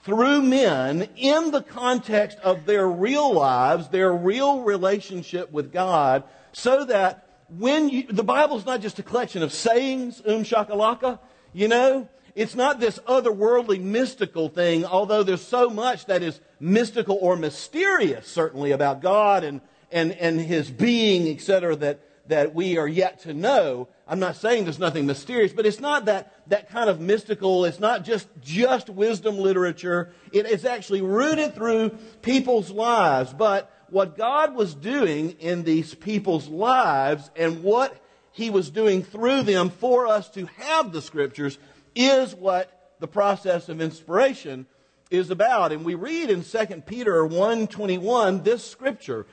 through 0.03 0.41
men 0.41 1.07
in 1.15 1.51
the 1.51 1.61
context 1.61 2.39
of 2.39 2.65
their 2.65 2.87
real 2.87 3.31
lives, 3.31 3.89
their 3.89 4.11
real 4.11 4.61
relationship 4.61 5.51
with 5.51 5.71
God, 5.71 6.23
so 6.51 6.85
that 6.85 7.27
when 7.47 7.89
you, 7.89 8.07
the 8.07 8.23
Bible's 8.23 8.65
not 8.65 8.81
just 8.81 8.97
a 8.97 9.03
collection 9.03 9.43
of 9.43 9.53
sayings, 9.53 10.19
um 10.25 10.43
shakalaka, 10.43 11.19
you 11.53 11.67
know, 11.67 12.09
it's 12.35 12.55
not 12.55 12.81
this 12.81 12.99
otherworldly 13.07 13.81
mystical 13.81 14.49
thing, 14.49 14.83
although 14.83 15.23
there's 15.23 15.41
so 15.41 15.69
much 15.69 16.05
that 16.07 16.21
is 16.21 16.39
mystical 16.59 17.17
or 17.21 17.37
mysterious, 17.37 18.27
certainly, 18.27 18.71
about 18.71 19.01
God 19.01 19.45
and, 19.45 19.61
and, 19.89 20.11
and 20.11 20.41
His 20.41 20.69
being, 20.69 21.33
etc., 21.33 21.77
that, 21.77 22.01
that 22.27 22.53
we 22.53 22.77
are 22.77 22.87
yet 22.87 23.21
to 23.21 23.33
know. 23.33 23.87
I'm 24.05 24.19
not 24.19 24.35
saying 24.35 24.65
there's 24.65 24.79
nothing 24.79 25.05
mysterious, 25.05 25.53
but 25.53 25.65
it's 25.65 25.79
not 25.79 26.05
that, 26.05 26.33
that 26.49 26.69
kind 26.69 26.89
of 26.89 26.99
mystical, 26.99 27.63
it's 27.63 27.79
not 27.79 28.03
just, 28.03 28.27
just 28.41 28.89
wisdom 28.89 29.37
literature. 29.37 30.11
It 30.33 30.45
is 30.45 30.65
actually 30.65 31.01
rooted 31.01 31.55
through 31.55 31.91
people's 32.21 32.69
lives. 32.69 33.33
But 33.33 33.71
what 33.89 34.17
God 34.17 34.55
was 34.55 34.75
doing 34.75 35.31
in 35.39 35.63
these 35.63 35.95
people's 35.95 36.49
lives 36.49 37.31
and 37.37 37.63
what 37.63 37.95
He 38.33 38.49
was 38.49 38.69
doing 38.69 39.03
through 39.03 39.43
them 39.43 39.69
for 39.69 40.07
us 40.07 40.29
to 40.31 40.47
have 40.57 40.91
the 40.91 41.01
Scriptures 41.01 41.57
is 41.95 42.35
what 42.35 42.93
the 42.99 43.07
process 43.07 43.69
of 43.69 43.81
inspiration 43.81 44.65
is 45.09 45.29
about. 45.29 45.71
And 45.71 45.85
we 45.85 45.95
read 45.95 46.29
in 46.29 46.43
2 46.43 46.65
Peter 46.85 47.23
1.21 47.23 48.43
this 48.43 48.63
scripture, 48.63 49.25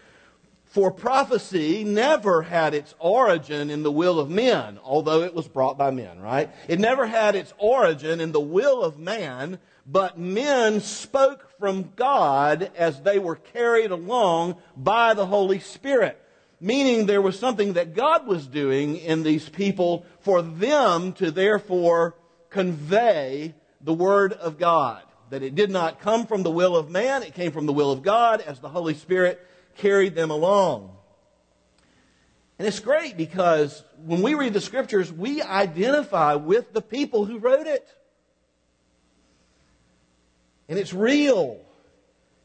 For 0.65 0.91
prophecy 0.91 1.85
never 1.85 2.43
had 2.43 2.75
its 2.75 2.95
origin 2.99 3.71
in 3.71 3.83
the 3.83 3.93
will 3.93 4.19
of 4.19 4.31
men, 4.31 4.79
although 4.83 5.23
it 5.23 5.35
was 5.35 5.49
brought 5.49 5.79
by 5.79 5.91
men, 5.91 6.21
right? 6.21 6.51
It 6.69 6.81
never 6.81 7.07
had 7.07 7.35
its 7.35 7.53
origin 7.59 8.21
in 8.21 8.33
the 8.33 8.41
will 8.41 8.83
of 8.83 8.99
man, 8.99 9.59
but 9.87 10.19
men 10.19 10.81
spoke 10.81 11.49
from 11.59 11.93
God 11.97 12.71
as 12.77 13.01
they 13.03 13.19
were 13.19 13.37
carried 13.37 13.91
along 13.91 14.57
by 14.77 15.15
the 15.15 15.27
Holy 15.27 15.61
Spirit. 15.61 16.19
Meaning 16.61 17.07
there 17.07 17.23
was 17.23 17.37
something 17.37 17.73
that 17.73 17.95
God 17.95 18.25
was 18.25 18.47
doing 18.47 18.97
in 18.97 19.25
these 19.25 19.49
people 19.49 20.07
for 20.21 20.43
them 20.43 21.13
to 21.15 21.33
therefore 21.33 22.15
convey 22.53 23.55
the 23.81 23.95
Word 23.95 24.33
of 24.33 24.59
God. 24.59 25.03
That 25.31 25.43
it 25.43 25.55
did 25.55 25.71
not 25.71 26.01
come 26.01 26.27
from 26.27 26.43
the 26.43 26.51
will 26.51 26.77
of 26.77 26.91
man, 26.91 27.23
it 27.23 27.35
came 27.35 27.53
from 27.53 27.67
the 27.67 27.73
will 27.73 27.91
of 27.91 28.03
God 28.03 28.41
as 28.41 28.61
the 28.61 28.69
Holy 28.69 28.95
Spirit 28.95 29.45
carried 29.77 30.15
them 30.15 30.31
along. 30.31 30.95
And 32.59 32.69
it's 32.69 32.81
great 32.81 33.17
because 33.17 33.83
when 34.05 34.23
we 34.23 34.35
read 34.35 34.53
the 34.53 34.61
Scriptures, 34.61 35.13
we 35.13 35.43
identify 35.43 36.35
with 36.35 36.73
the 36.73 36.83
people 36.83 37.25
who 37.25 37.39
wrote 37.39 37.67
it. 37.67 37.89
And 40.69 40.79
it's 40.79 40.93
real. 40.95 41.61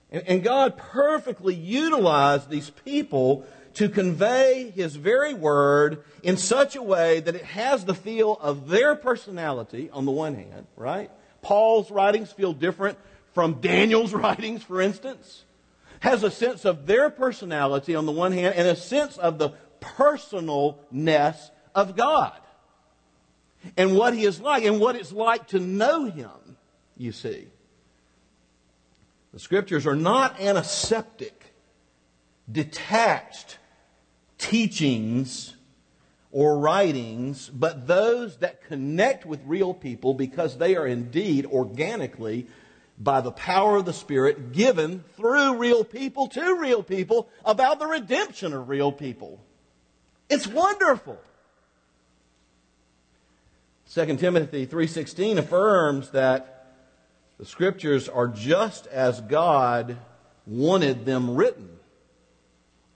And, 0.10 0.42
God 0.42 0.78
perfectly 0.78 1.54
utilized 1.54 2.50
these 2.50 2.70
people 2.70 3.46
to 3.78 3.88
convey 3.88 4.72
his 4.72 4.96
very 4.96 5.36
word 5.36 6.04
in 6.24 6.36
such 6.36 6.76
a 6.76 6.82
way 6.82 7.20
that 7.20 7.36
it 7.36 7.44
has 7.44 7.86
the 7.86 7.94
feel 7.94 8.34
of 8.42 8.70
their 8.70 8.96
personality 8.96 9.88
on 9.94 10.04
the 10.04 10.12
one 10.12 10.34
hand, 10.34 10.66
right? 10.76 11.12
Paul's 11.44 11.92
writings 11.92 12.32
feel 12.32 12.54
different 12.54 12.98
from 13.36 13.62
Daniel's 13.62 14.14
writings, 14.16 14.64
for 14.64 14.82
instance. 14.82 15.46
Has 16.00 16.24
a 16.24 16.32
sense 16.32 16.66
of 16.66 16.88
their 16.88 17.12
personality 17.12 17.94
on 17.94 18.08
the 18.08 18.12
one 18.12 18.32
hand 18.32 18.56
and 18.56 18.68
a 18.68 18.76
sense 18.76 19.16
of 19.18 19.38
the 19.38 19.52
personalness 19.80 21.52
of 21.76 21.96
God 21.96 22.34
and 23.78 23.96
what 23.96 24.16
he 24.16 24.26
is 24.26 24.42
like 24.42 24.64
and 24.64 24.80
what 24.80 24.96
it's 24.96 25.12
like 25.12 25.50
to 25.50 25.60
know 25.60 26.06
him, 26.06 26.58
you 26.98 27.12
see. 27.12 27.48
The 29.34 29.40
scriptures 29.40 29.86
are 29.86 29.96
not 29.96 30.40
antiseptic, 30.40 31.54
detached 32.52 33.60
teachings 34.38 35.54
or 36.32 36.60
writings, 36.60 37.50
but 37.50 37.88
those 37.88 38.38
that 38.38 38.64
connect 38.64 39.26
with 39.26 39.40
real 39.46 39.74
people 39.74 40.14
because 40.14 40.58
they 40.58 40.76
are 40.76 40.86
indeed 40.86 41.46
organically, 41.46 42.48
by 43.00 43.22
the 43.22 43.32
power 43.32 43.78
of 43.78 43.86
the 43.86 43.94
Spirit, 43.94 44.54
given 44.54 45.04
through 45.16 45.58
real 45.58 45.84
people 45.84 46.28
to 46.28 46.60
real 46.60 46.82
people 46.82 47.30
about 47.46 47.80
the 47.80 47.86
redemption 47.86 48.54
of 48.54 48.70
real 48.70 48.92
people. 48.92 49.40
It's 50.30 50.48
wonderful. 50.48 51.20
2 53.94 54.18
Timothy 54.18 54.66
3:16 54.66 55.38
affirms 55.38 56.10
that 56.10 56.74
the 57.38 57.46
scriptures 57.46 58.10
are 58.10 58.28
just 58.28 58.88
as 58.88 59.22
God 59.22 59.98
wanted 60.46 61.06
them 61.06 61.36
written 61.36 61.77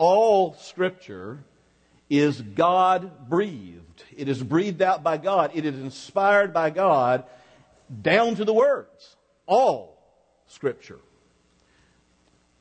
all 0.01 0.55
scripture 0.55 1.43
is 2.09 2.41
God 2.41 3.29
breathed. 3.29 4.03
It 4.17 4.29
is 4.29 4.41
breathed 4.41 4.81
out 4.81 5.03
by 5.03 5.17
God. 5.17 5.51
It 5.53 5.63
is 5.63 5.75
inspired 5.79 6.55
by 6.55 6.71
God 6.71 7.23
down 8.01 8.33
to 8.33 8.43
the 8.43 8.53
words. 8.53 9.15
All 9.45 10.01
scripture. 10.47 10.97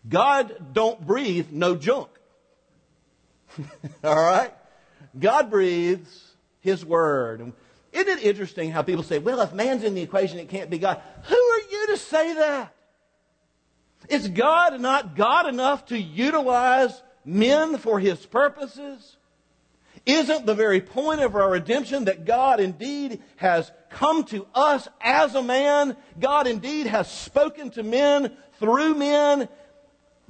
God 0.07 0.55
don't 0.75 1.07
breathe 1.07 1.47
no 1.51 1.77
junk. 1.77 2.11
All 4.05 4.15
right? 4.15 4.53
God 5.19 5.51
breathes 5.51 6.35
His 6.61 6.85
Word. 6.85 7.55
Isn't 7.93 8.19
it 8.19 8.23
interesting 8.23 8.71
how 8.71 8.83
people 8.83 9.03
say, 9.03 9.19
well, 9.19 9.41
if 9.41 9.55
man's 9.55 9.83
in 9.83 9.95
the 9.95 10.03
equation, 10.03 10.39
it 10.41 10.51
can't 10.51 10.69
be 10.69 10.77
God. 10.77 11.01
Who 11.25 11.35
are 11.35 11.61
you 11.71 11.87
to 11.87 11.97
say 11.97 12.35
that? 12.35 12.75
Is 14.11 14.29
God 14.29 14.79
not 14.79 15.17
God 15.17 15.49
enough 15.49 15.87
to 15.87 15.99
utilize 15.99 17.03
men 17.25 17.79
for 17.79 17.99
his 17.99 18.25
purposes? 18.27 19.17
Isn't 20.07 20.47
the 20.47 20.55
very 20.55 20.81
point 20.81 21.21
of 21.21 21.37
our 21.37 21.51
redemption 21.51 22.07
that 22.07 22.25
God 22.25 22.59
indeed 22.59 23.23
has 23.37 23.71
come 23.91 24.25
to 24.25 24.47
us 24.55 24.89
as 25.01 25.35
a 25.35 25.43
man? 25.43 25.97
God 26.19 26.47
indeed 26.47 26.87
has 26.87 27.11
spoken 27.11 27.71
to 27.71 27.83
men 27.83 28.37
through 28.59 28.95
men. 28.95 29.49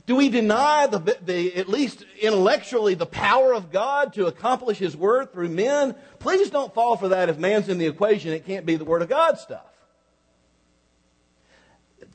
Do 0.06 0.16
we 0.16 0.28
deny 0.28 0.88
the, 0.88 0.98
the, 1.24 1.54
at 1.56 1.68
least 1.68 2.04
intellectually, 2.20 2.94
the 2.94 3.06
power 3.06 3.54
of 3.54 3.70
God 3.70 4.14
to 4.14 4.26
accomplish 4.26 4.78
His 4.78 4.96
Word 4.96 5.32
through 5.32 5.50
men? 5.50 5.94
Please 6.18 6.50
don't 6.50 6.74
fall 6.74 6.96
for 6.96 7.08
that. 7.08 7.28
If 7.28 7.38
man's 7.38 7.68
in 7.68 7.78
the 7.78 7.86
equation, 7.86 8.32
it 8.32 8.44
can't 8.44 8.66
be 8.66 8.74
the 8.74 8.84
Word 8.84 9.02
of 9.02 9.08
God 9.08 9.38
stuff. 9.38 9.66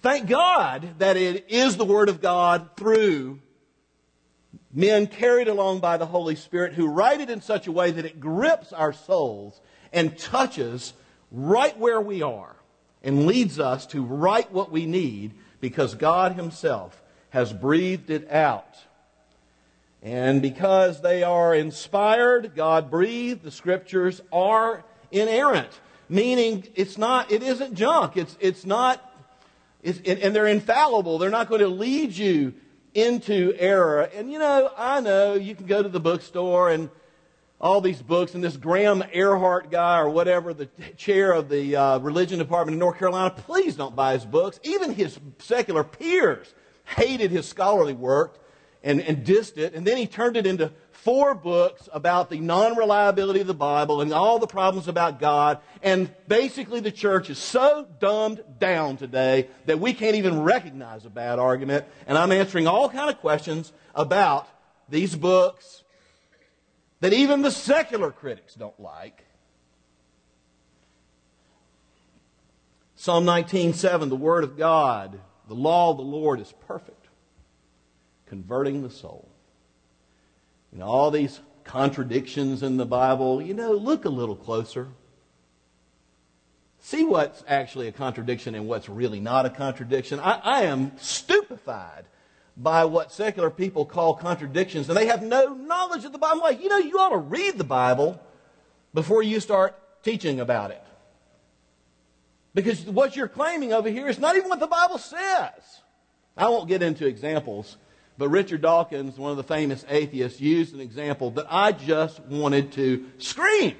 Thank 0.01 0.27
God 0.27 0.99
that 0.99 1.15
it 1.15 1.45
is 1.47 1.77
the 1.77 1.85
Word 1.85 2.09
of 2.09 2.21
God 2.21 2.71
through 2.75 3.39
men 4.75 5.07
carried 5.07 5.47
along 5.47 5.79
by 5.79 5.95
the 5.97 6.05
Holy 6.05 6.35
Spirit 6.35 6.73
who 6.73 6.87
write 6.87 7.21
it 7.21 7.29
in 7.29 7.41
such 7.41 7.65
a 7.65 7.71
way 7.71 7.91
that 7.91 8.05
it 8.05 8.19
grips 8.19 8.73
our 8.73 8.91
souls 8.91 9.59
and 9.93 10.17
touches 10.17 10.93
right 11.31 11.77
where 11.79 12.01
we 12.01 12.21
are 12.21 12.55
and 13.01 13.25
leads 13.25 13.59
us 13.59 13.85
to 13.87 14.03
write 14.03 14.51
what 14.51 14.71
we 14.71 14.85
need 14.85 15.31
because 15.61 15.95
God 15.95 16.33
Himself 16.33 17.01
has 17.29 17.53
breathed 17.53 18.09
it 18.09 18.29
out. 18.29 18.75
And 20.03 20.41
because 20.41 21.01
they 21.01 21.23
are 21.23 21.55
inspired, 21.55 22.53
God 22.55 22.91
breathed, 22.91 23.43
the 23.43 23.51
scriptures 23.51 24.21
are 24.31 24.83
inerrant. 25.09 25.79
Meaning 26.09 26.67
it's 26.75 26.97
not, 26.97 27.31
it 27.31 27.41
isn't 27.41 27.73
junk. 27.73 28.17
It's, 28.17 28.37
it's 28.39 28.65
not, 28.65 29.01
it's, 29.81 29.99
and 30.07 30.35
they're 30.35 30.45
infallible. 30.47 31.17
They're 31.17 31.29
not 31.29 31.49
going 31.49 31.61
to 31.61 31.67
lead 31.67 32.11
you 32.11 32.53
into 32.95 33.53
error. 33.59 34.01
And 34.15 34.31
you 34.31 34.39
know, 34.39 34.71
I 34.75 35.01
know 35.01 35.35
you 35.35 35.53
can 35.53 35.67
go 35.67 35.83
to 35.83 35.89
the 35.89 35.99
bookstore 35.99 36.71
and 36.71 36.89
all 37.61 37.79
these 37.79 38.01
books, 38.01 38.35
and 38.35 38.43
this 38.43 38.57
Graham 38.57 39.03
Earhart 39.13 39.71
guy 39.71 39.99
or 39.99 40.09
whatever, 40.09 40.53
the 40.53 40.67
chair 40.97 41.31
of 41.31 41.47
the 41.47 41.75
uh, 41.75 41.99
religion 41.99 42.37
department 42.37 42.75
in 42.75 42.79
North 42.79 42.97
Carolina, 42.99 43.29
please 43.29 43.75
don't 43.75 43.95
buy 43.95 44.13
his 44.13 44.25
books. 44.25 44.59
Even 44.63 44.93
his 44.93 45.17
secular 45.39 45.83
peers 45.83 46.53
hated 46.83 47.31
his 47.31 47.47
scholarly 47.47 47.93
work 47.93 48.39
and, 48.83 49.01
and 49.01 49.25
dissed 49.25 49.57
it, 49.57 49.73
and 49.73 49.87
then 49.87 49.97
he 49.97 50.05
turned 50.05 50.37
it 50.37 50.45
into 50.45 50.71
four 51.05 51.35
books 51.35 51.87
about 51.93 52.31
the 52.31 52.39
non 52.39 52.75
reliability 52.75 53.39
of 53.39 53.45
the 53.47 53.53
Bible 53.53 54.01
and 54.01 54.11
all 54.11 54.39
the 54.39 54.47
problems 54.47 54.87
about 54.87 55.19
God. 55.19 55.59
And 55.83 56.11
basically, 56.27 56.79
the 56.79 56.91
church 56.91 57.29
is 57.29 57.37
so 57.37 57.87
dumbed 57.99 58.43
down 58.59 58.97
today 58.97 59.47
that 59.67 59.79
we 59.79 59.93
can't 59.93 60.15
even 60.15 60.41
recognize 60.41 61.05
a 61.05 61.11
bad 61.11 61.37
argument. 61.37 61.85
And 62.07 62.17
I'm 62.17 62.31
answering 62.31 62.65
all 62.65 62.89
kind 62.89 63.09
of 63.09 63.19
questions 63.19 63.71
about 63.93 64.49
these 64.89 65.15
books 65.15 65.83
that 67.01 67.13
even 67.13 67.43
the 67.43 67.51
secular 67.51 68.11
critics 68.11 68.55
don't 68.55 68.79
like. 68.79 69.23
Psalm 72.95 73.25
19:7 73.25 74.09
the 74.09 74.15
word 74.15 74.43
of 74.43 74.57
God 74.57 75.19
the 75.47 75.53
law 75.53 75.91
of 75.91 75.97
the 75.97 76.03
Lord 76.03 76.39
is 76.39 76.51
perfect 76.65 77.07
converting 78.25 78.81
the 78.81 78.89
soul 78.89 79.34
and 80.75 80.83
all 80.83 81.09
these 81.09 81.39
contradictions 81.63 82.61
in 82.61 82.75
the 82.75 82.85
Bible, 82.85 83.41
you 83.41 83.53
know, 83.53 83.71
look 83.71 84.03
a 84.03 84.09
little 84.09 84.35
closer. 84.35 84.89
See 86.81 87.05
what's 87.05 87.45
actually 87.47 87.87
a 87.87 87.93
contradiction 87.93 88.55
and 88.55 88.67
what's 88.67 88.89
really 88.89 89.21
not 89.21 89.45
a 89.45 89.49
contradiction. 89.49 90.19
I, 90.19 90.41
I 90.43 90.61
am 90.63 90.91
stupefied 90.97 92.03
by 92.57 92.83
what 92.83 93.13
secular 93.13 93.49
people 93.49 93.85
call 93.85 94.15
contradictions, 94.15 94.89
and 94.89 94.97
they 94.97 95.05
have 95.05 95.23
no 95.23 95.53
knowledge 95.53 96.03
of 96.03 96.11
the 96.11 96.17
Bible. 96.17 96.41
Like, 96.41 96.61
you 96.61 96.67
know, 96.67 96.77
you 96.77 96.99
ought 96.99 97.09
to 97.09 97.17
read 97.17 97.57
the 97.57 97.63
Bible 97.63 98.21
before 98.93 99.23
you 99.23 99.39
start 99.39 99.79
teaching 100.03 100.41
about 100.41 100.71
it. 100.71 100.83
Because 102.53 102.83
what 102.83 103.15
you're 103.15 103.29
claiming 103.29 103.71
over 103.71 103.87
here 103.87 104.09
is 104.09 104.19
not 104.19 104.35
even 104.35 104.49
what 104.49 104.59
the 104.59 104.67
Bible 104.67 104.97
says. 104.97 105.53
I 106.35 106.49
won't 106.49 106.67
get 106.67 106.83
into 106.83 107.07
examples, 107.07 107.77
but 108.17 108.29
Richard 108.29 108.61
Dawkins, 108.61 109.17
one 109.17 109.31
of 109.31 109.37
the 109.37 109.43
famous 109.43 109.85
atheists, 109.89 110.39
used 110.39 110.73
an 110.73 110.79
example 110.79 111.31
that 111.31 111.47
I 111.49 111.71
just 111.71 112.19
wanted 112.21 112.71
to 112.73 113.05
scream. 113.17 113.75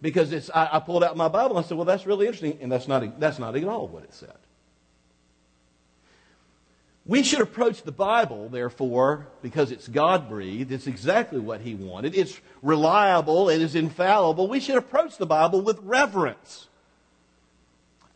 Because 0.00 0.32
it's, 0.32 0.50
I, 0.50 0.68
I 0.72 0.78
pulled 0.80 1.04
out 1.04 1.16
my 1.16 1.28
Bible 1.28 1.56
and 1.56 1.64
I 1.64 1.68
said, 1.68 1.76
well, 1.76 1.86
that's 1.86 2.06
really 2.06 2.26
interesting. 2.26 2.58
And 2.60 2.70
that's 2.70 2.88
not, 2.88 3.20
that's 3.20 3.38
not 3.38 3.56
at 3.56 3.64
all 3.64 3.88
what 3.88 4.02
it 4.02 4.12
said. 4.12 4.34
We 7.06 7.22
should 7.22 7.40
approach 7.40 7.82
the 7.82 7.92
Bible, 7.92 8.48
therefore, 8.48 9.28
because 9.42 9.70
it's 9.70 9.88
God 9.88 10.28
breathed. 10.28 10.72
It's 10.72 10.86
exactly 10.86 11.38
what 11.38 11.60
He 11.60 11.74
wanted. 11.74 12.14
It's 12.14 12.40
reliable. 12.62 13.50
It 13.50 13.60
is 13.60 13.74
infallible. 13.74 14.48
We 14.48 14.58
should 14.58 14.76
approach 14.76 15.18
the 15.18 15.26
Bible 15.26 15.60
with 15.60 15.78
reverence 15.80 16.68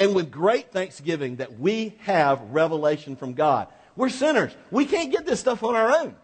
and 0.00 0.14
with 0.14 0.30
great 0.30 0.72
thanksgiving 0.72 1.36
that 1.36 1.58
we 1.58 1.96
have 2.00 2.40
revelation 2.50 3.14
from 3.14 3.34
God. 3.34 3.68
We're 3.98 4.10
sinners. 4.10 4.54
We 4.70 4.86
can't 4.86 5.10
get 5.10 5.26
this 5.26 5.40
stuff 5.40 5.64
on 5.64 5.74
our 5.74 5.90
own. 5.90 6.14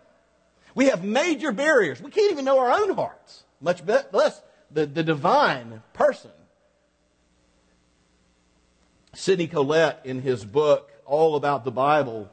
We 0.76 0.86
have 0.86 1.02
major 1.02 1.50
barriers. 1.50 2.00
We 2.00 2.12
can't 2.12 2.30
even 2.30 2.44
know 2.44 2.60
our 2.60 2.70
own 2.70 2.94
hearts, 2.94 3.42
much 3.60 3.82
less 3.84 4.40
the, 4.70 4.86
the 4.86 5.02
divine 5.02 5.82
person. 5.92 6.30
Sidney 9.12 9.48
Collett, 9.48 9.98
in 10.04 10.22
his 10.22 10.44
book, 10.44 10.92
All 11.04 11.34
About 11.34 11.64
the 11.64 11.72
Bible, 11.72 12.30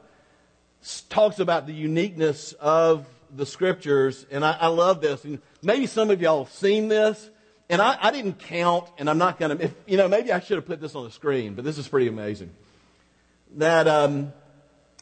talks 1.08 1.40
about 1.40 1.66
the 1.66 1.74
uniqueness 1.74 2.52
of 2.60 3.04
the 3.34 3.44
scriptures, 3.44 4.24
and 4.30 4.44
I, 4.44 4.56
I 4.60 4.66
love 4.68 5.00
this. 5.00 5.24
And 5.24 5.40
maybe 5.60 5.86
some 5.86 6.10
of 6.10 6.22
y'all 6.22 6.44
have 6.44 6.52
seen 6.52 6.86
this, 6.86 7.30
and 7.68 7.82
I, 7.82 7.98
I 8.00 8.12
didn't 8.12 8.38
count, 8.38 8.88
and 8.96 9.10
I'm 9.10 9.18
not 9.18 9.40
going 9.40 9.58
to, 9.58 9.70
you 9.88 9.96
know, 9.96 10.06
maybe 10.06 10.30
I 10.30 10.38
should 10.38 10.56
have 10.56 10.66
put 10.66 10.80
this 10.80 10.94
on 10.94 11.02
the 11.02 11.10
screen, 11.10 11.54
but 11.54 11.64
this 11.64 11.78
is 11.78 11.88
pretty 11.88 12.06
amazing. 12.06 12.50
That 13.56 13.88
um, 13.88 14.32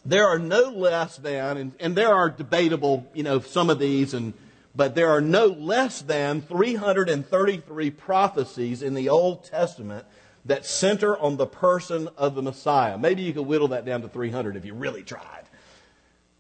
there 0.05 0.27
are 0.29 0.39
no 0.39 0.71
less 0.71 1.17
than, 1.17 1.57
and, 1.57 1.73
and 1.81 1.97
there 1.97 2.15
are 2.15 2.31
debatable, 2.31 3.07
you 3.15 3.23
know, 3.23 3.41
some 3.41 3.71
of 3.71 3.79
these, 3.79 4.15
and 4.15 4.35
but 4.75 4.95
there 4.95 5.11
are 5.11 5.21
no 5.21 5.47
less 5.47 6.01
than 6.01 6.43
333 6.43 7.91
prophecies 7.91 8.83
in 8.83 8.95
the 8.95 9.09
Old 9.09 9.45
Testament 9.45 10.07
that 10.45 10.65
center 10.65 11.19
on 11.19 11.37
the 11.37 11.47
person 11.47 12.09
of 12.17 12.35
the 12.35 12.43
Messiah. 12.43 12.97
Maybe 12.97 13.23
you 13.23 13.33
could 13.33 13.47
whittle 13.47 13.69
that 13.69 13.85
down 13.85 14.03
to 14.03 14.09
300 14.09 14.57
if 14.57 14.65
you 14.65 14.75
really 14.75 15.03
tried 15.03 15.45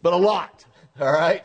but 0.03 0.12
a 0.12 0.16
lot. 0.16 0.64
All 1.01 1.12
right? 1.12 1.44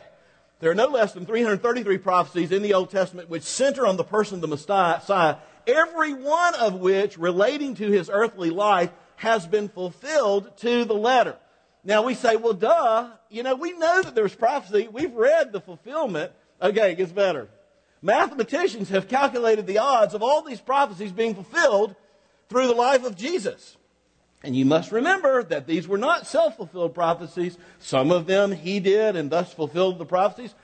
There 0.60 0.70
are 0.70 0.74
no 0.74 0.86
less 0.86 1.12
than 1.12 1.26
333 1.26 1.98
prophecies 1.98 2.52
in 2.52 2.62
the 2.62 2.74
Old 2.74 2.90
Testament 2.90 3.28
which 3.28 3.42
center 3.42 3.86
on 3.86 3.96
the 3.96 4.04
person 4.04 4.36
of 4.36 4.40
the 4.40 4.48
Messiah, 4.48 5.36
every 5.66 6.14
one 6.14 6.54
of 6.54 6.74
which 6.74 7.18
relating 7.18 7.74
to 7.76 7.90
his 7.90 8.08
earthly 8.10 8.50
life 8.50 8.90
has 9.16 9.46
been 9.46 9.68
fulfilled 9.68 10.56
to 10.58 10.84
the 10.84 10.94
letter. 10.94 11.36
Now 11.86 12.02
we 12.02 12.14
say, 12.14 12.34
well, 12.34 12.52
duh, 12.52 13.10
you 13.30 13.44
know, 13.44 13.54
we 13.54 13.72
know 13.72 14.02
that 14.02 14.16
there's 14.16 14.34
prophecy. 14.34 14.88
We've 14.90 15.14
read 15.14 15.52
the 15.52 15.60
fulfillment. 15.60 16.32
Okay, 16.60 16.90
it 16.90 16.96
gets 16.96 17.12
better. 17.12 17.48
Mathematicians 18.02 18.88
have 18.88 19.06
calculated 19.06 19.68
the 19.68 19.78
odds 19.78 20.12
of 20.12 20.20
all 20.20 20.42
these 20.42 20.60
prophecies 20.60 21.12
being 21.12 21.36
fulfilled 21.36 21.94
through 22.48 22.66
the 22.66 22.74
life 22.74 23.04
of 23.04 23.16
Jesus. 23.16 23.76
And 24.42 24.56
you 24.56 24.64
must 24.64 24.90
remember 24.90 25.44
that 25.44 25.68
these 25.68 25.86
were 25.86 25.96
not 25.96 26.26
self 26.26 26.56
fulfilled 26.56 26.92
prophecies. 26.92 27.56
Some 27.78 28.10
of 28.10 28.26
them 28.26 28.50
he 28.50 28.80
did 28.80 29.14
and 29.14 29.30
thus 29.30 29.52
fulfilled 29.52 29.98
the 29.98 30.04
prophecies. 30.04 30.54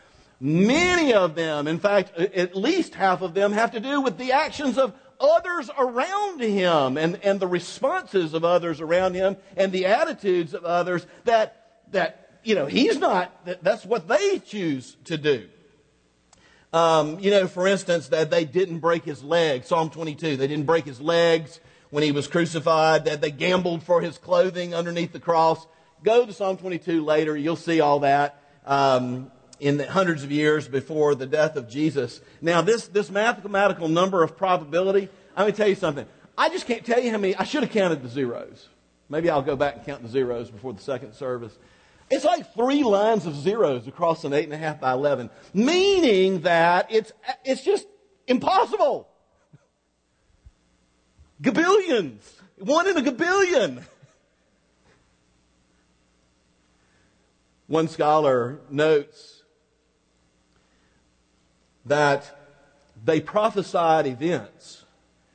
Many 0.41 1.13
of 1.13 1.37
them, 1.37 1.69
in 1.69 1.79
fact, 1.79 2.19
at 2.19 2.57
least 2.57 2.97
half 2.97 3.23
of 3.23 3.33
them, 3.33 3.53
have 3.53 3.71
to 3.73 3.81
do 3.81 4.01
with 4.01 4.19
the 4.19 4.33
actions 4.33 4.77
of 4.77 4.93
others 5.23 5.71
around 5.79 6.41
him 6.41 6.97
and, 6.97 7.19
and 7.23 7.39
the 7.41 7.47
responses 7.47 8.35
of 8.35 8.45
others 8.45 8.81
around 8.81 9.15
him 9.15 9.37
and 9.57 9.73
the 9.73 9.87
attitudes 9.87 10.55
of 10.55 10.65
others 10.65 11.07
that, 11.25 11.83
that 11.93 12.41
you 12.43 12.55
know, 12.55 12.67
he's 12.67 12.99
not, 12.99 13.45
that, 13.47 13.63
that's 13.63 13.85
what 13.85 14.09
they 14.09 14.39
choose 14.41 14.97
to 15.05 15.17
do. 15.17 15.49
Um, 16.73 17.21
you 17.21 17.31
know, 17.31 17.47
for 17.47 17.67
instance, 17.67 18.09
that 18.09 18.31
they 18.31 18.45
didn't 18.45 18.81
break 18.81 19.05
his 19.05 19.23
legs. 19.23 19.69
Psalm 19.69 19.91
22, 19.91 20.37
they 20.37 20.49
didn't 20.49 20.67
break 20.67 20.85
his 20.85 21.01
legs 21.01 21.61
when 21.91 22.03
he 22.03 22.13
was 22.13 22.27
crucified, 22.27 23.05
that 23.05 23.21
they 23.21 23.31
gambled 23.31 23.83
for 23.83 24.01
his 24.01 24.17
clothing 24.17 24.75
underneath 24.75 25.13
the 25.13 25.21
cross. 25.21 25.67
Go 26.03 26.25
to 26.25 26.33
Psalm 26.33 26.57
22 26.57 27.05
later. 27.05 27.37
You'll 27.37 27.57
see 27.57 27.83
all 27.83 28.01
that 28.01 28.43
um, 28.65 29.31
in 29.63 29.77
the 29.77 29.89
hundreds 29.89 30.25
of 30.25 30.33
years 30.33 30.67
before 30.67 31.15
the 31.15 31.25
death 31.25 31.55
of 31.55 31.69
Jesus. 31.69 32.21
Now, 32.41 32.63
this, 32.63 32.89
this 32.89 33.13
mathematical 33.13 33.87
number 33.87 34.25
of 34.25 34.37
probability, 34.37 35.09
I'm 35.37 35.45
going 35.45 35.53
to 35.53 35.57
tell 35.57 35.69
you 35.69 35.77
something. 35.77 36.05
I 36.37 36.49
just 36.49 36.67
can't 36.67 36.85
tell 36.85 37.01
you 37.01 37.13
how 37.13 37.19
many. 37.19 37.37
I 37.37 37.45
should 37.45 37.63
have 37.63 37.71
counted 37.71 38.03
the 38.03 38.09
zeros. 38.09 38.69
Maybe 39.09 39.31
I'll 39.31 39.41
go 39.41 39.55
back 39.55 39.77
and 39.77 39.87
count 39.87 40.03
the 40.03 40.09
zeros 40.09 40.51
before 40.51 40.73
the 40.73 40.81
second 40.81 41.13
service. 41.13 41.57
It's 42.11 42.25
like 42.25 42.53
three 42.55 42.83
lines 42.83 43.25
of 43.25 43.37
zeros 43.37 43.87
across 43.87 44.25
an 44.25 44.33
8.5 44.33 44.81
by 44.81 44.93
11, 44.95 45.31
meaning 45.55 46.41
that 46.41 46.91
it's, 46.91 47.13
it's 47.45 47.63
just 47.63 47.87
impossible. 48.27 49.09
Gabillions. 51.41 52.21
One 52.59 52.89
in 52.89 52.97
a 52.97 53.01
gabillion. 53.01 53.85
One 57.69 57.87
scholar 57.87 58.59
notes 58.69 59.32
that 61.87 62.39
they 63.05 63.21
prophesied 63.21 64.07
events 64.07 64.85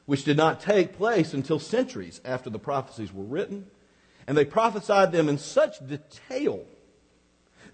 which 0.05 0.23
did 0.23 0.37
not 0.37 0.61
take 0.61 0.97
place 0.97 1.33
until 1.33 1.59
centuries 1.59 2.21
after 2.23 2.49
the 2.49 2.59
prophecies 2.59 3.13
were 3.13 3.25
written, 3.25 3.67
and 4.25 4.37
they 4.37 4.45
prophesied 4.45 5.11
them 5.11 5.27
in 5.27 5.37
such 5.37 5.85
detail 5.85 6.63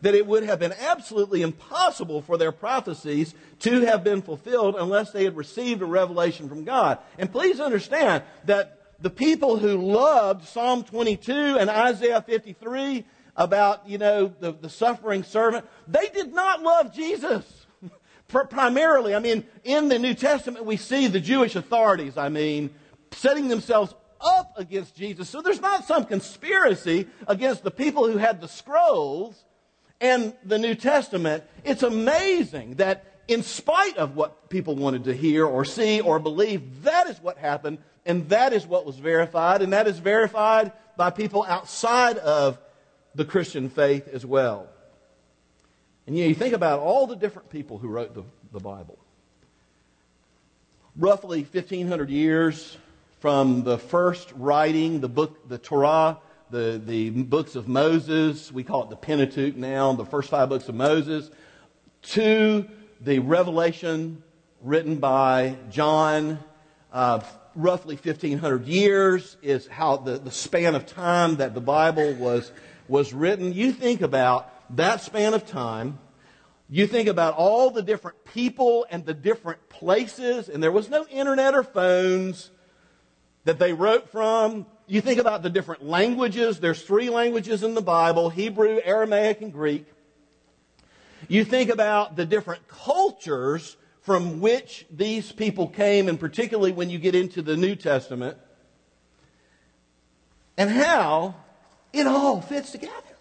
that 0.01 0.15
it 0.15 0.27
would 0.27 0.43
have 0.43 0.59
been 0.59 0.73
absolutely 0.73 1.41
impossible 1.41 2.21
for 2.21 2.37
their 2.37 2.51
prophecies 2.51 3.33
to 3.59 3.85
have 3.85 4.03
been 4.03 4.21
fulfilled 4.21 4.75
unless 4.77 5.11
they 5.11 5.23
had 5.23 5.37
received 5.37 5.81
a 5.81 5.85
revelation 5.85 6.49
from 6.49 6.65
God. 6.65 6.97
And 7.17 7.31
please 7.31 7.59
understand 7.59 8.23
that 8.45 8.79
the 8.99 9.09
people 9.09 9.57
who 9.57 9.77
loved 9.77 10.45
Psalm 10.47 10.83
22 10.83 11.31
and 11.33 11.69
Isaiah 11.69 12.21
53 12.21 13.05
about, 13.37 13.87
you 13.87 13.97
know, 13.97 14.33
the, 14.39 14.51
the 14.51 14.69
suffering 14.69 15.23
servant, 15.23 15.65
they 15.87 16.09
did 16.09 16.33
not 16.33 16.61
love 16.61 16.93
Jesus. 16.93 17.62
Primarily, 18.49 19.15
I 19.15 19.19
mean, 19.19 19.45
in 19.63 19.89
the 19.89 19.99
New 19.99 20.15
Testament, 20.15 20.65
we 20.65 20.77
see 20.77 21.07
the 21.07 21.19
Jewish 21.19 21.55
authorities, 21.55 22.17
I 22.17 22.29
mean, 22.29 22.71
setting 23.11 23.47
themselves 23.47 23.93
up 24.19 24.53
against 24.57 24.95
Jesus. 24.95 25.29
So 25.29 25.41
there's 25.41 25.61
not 25.61 25.85
some 25.85 26.05
conspiracy 26.05 27.07
against 27.27 27.63
the 27.63 27.71
people 27.71 28.09
who 28.09 28.17
had 28.17 28.41
the 28.41 28.47
scrolls 28.47 29.43
and 30.01 30.33
the 30.43 30.57
New 30.57 30.75
Testament, 30.75 31.43
it's 31.63 31.83
amazing 31.83 32.75
that 32.75 33.05
in 33.27 33.41
spite 33.41 33.97
of 33.97 34.15
what 34.15 34.49
people 34.49 34.75
wanted 34.75 35.05
to 35.05 35.13
hear 35.13 35.45
or 35.45 35.63
see 35.63 36.01
or 36.01 36.19
believe, 36.19 36.83
that 36.83 37.07
is 37.07 37.21
what 37.21 37.37
happened, 37.37 37.77
and 38.05 38.27
that 38.29 38.51
is 38.51 38.67
what 38.67 38.85
was 38.85 38.97
verified, 38.97 39.61
and 39.61 39.71
that 39.71 39.87
is 39.87 39.99
verified 39.99 40.73
by 40.97 41.09
people 41.09 41.43
outside 41.43 42.17
of 42.17 42.59
the 43.15 43.23
Christian 43.23 43.69
faith 43.69 44.09
as 44.09 44.25
well. 44.25 44.67
And 46.05 46.17
you, 46.17 46.23
know, 46.23 46.29
you 46.29 46.35
think 46.35 46.53
about 46.53 46.79
all 46.79 47.07
the 47.07 47.15
different 47.15 47.49
people 47.49 47.77
who 47.77 47.87
wrote 47.87 48.13
the, 48.13 48.23
the 48.51 48.59
Bible. 48.59 48.97
Roughly 50.97 51.39
1,500 51.41 52.09
years 52.09 52.77
from 53.19 53.63
the 53.63 53.77
first 53.77 54.31
writing, 54.35 54.99
the 54.99 55.07
book, 55.07 55.47
the 55.47 55.57
Torah, 55.57 56.17
the, 56.51 56.81
the 56.85 57.09
books 57.09 57.55
of 57.55 57.67
Moses, 57.67 58.51
we 58.51 58.63
call 58.63 58.83
it 58.83 58.89
the 58.89 58.97
Pentateuch 58.97 59.55
now, 59.55 59.93
the 59.93 60.05
first 60.05 60.29
five 60.29 60.49
books 60.49 60.67
of 60.67 60.75
Moses, 60.75 61.31
to 62.03 62.67
the 63.01 63.19
Revelation 63.19 64.21
written 64.61 64.97
by 64.97 65.55
John, 65.71 66.37
uh, 66.91 67.21
roughly 67.55 67.95
1,500 67.95 68.67
years 68.67 69.37
is 69.41 69.67
how 69.67 69.97
the, 69.97 70.17
the 70.17 70.31
span 70.31 70.75
of 70.75 70.85
time 70.85 71.37
that 71.37 71.53
the 71.53 71.61
Bible 71.61 72.13
was, 72.15 72.51
was 72.87 73.13
written. 73.13 73.53
You 73.53 73.71
think 73.71 74.01
about 74.01 74.52
that 74.75 75.01
span 75.01 75.33
of 75.33 75.45
time. 75.45 75.99
You 76.69 76.87
think 76.87 77.07
about 77.07 77.35
all 77.35 77.69
the 77.69 77.83
different 77.83 78.23
people 78.25 78.85
and 78.89 79.05
the 79.05 79.13
different 79.13 79.69
places, 79.69 80.49
and 80.49 80.63
there 80.63 80.71
was 80.71 80.89
no 80.89 81.05
internet 81.07 81.53
or 81.53 81.63
phones 81.63 82.49
that 83.43 83.59
they 83.59 83.73
wrote 83.73 84.09
from 84.09 84.65
you 84.87 84.99
think 85.01 85.19
about 85.19 85.43
the 85.43 85.49
different 85.49 85.85
languages. 85.85 86.59
There's 86.59 86.81
three 86.81 87.09
languages 87.09 87.63
in 87.63 87.73
the 87.73 87.81
Bible 87.81 88.29
Hebrew, 88.29 88.79
Aramaic, 88.83 89.41
and 89.41 89.51
Greek. 89.51 89.85
You 91.29 91.45
think 91.45 91.69
about 91.69 92.17
the 92.17 92.25
different 92.25 92.67
cultures 92.67 93.77
from 94.01 94.41
which 94.41 94.85
these 94.91 95.31
people 95.31 95.67
came, 95.67 96.09
and 96.09 96.19
particularly 96.19 96.73
when 96.73 96.89
you 96.89 96.99
get 96.99 97.15
into 97.15 97.41
the 97.41 97.55
New 97.55 97.75
Testament, 97.75 98.37
and 100.57 100.69
how 100.69 101.35
it 101.93 102.05
all 102.05 102.41
fits 102.41 102.71
together. 102.71 103.12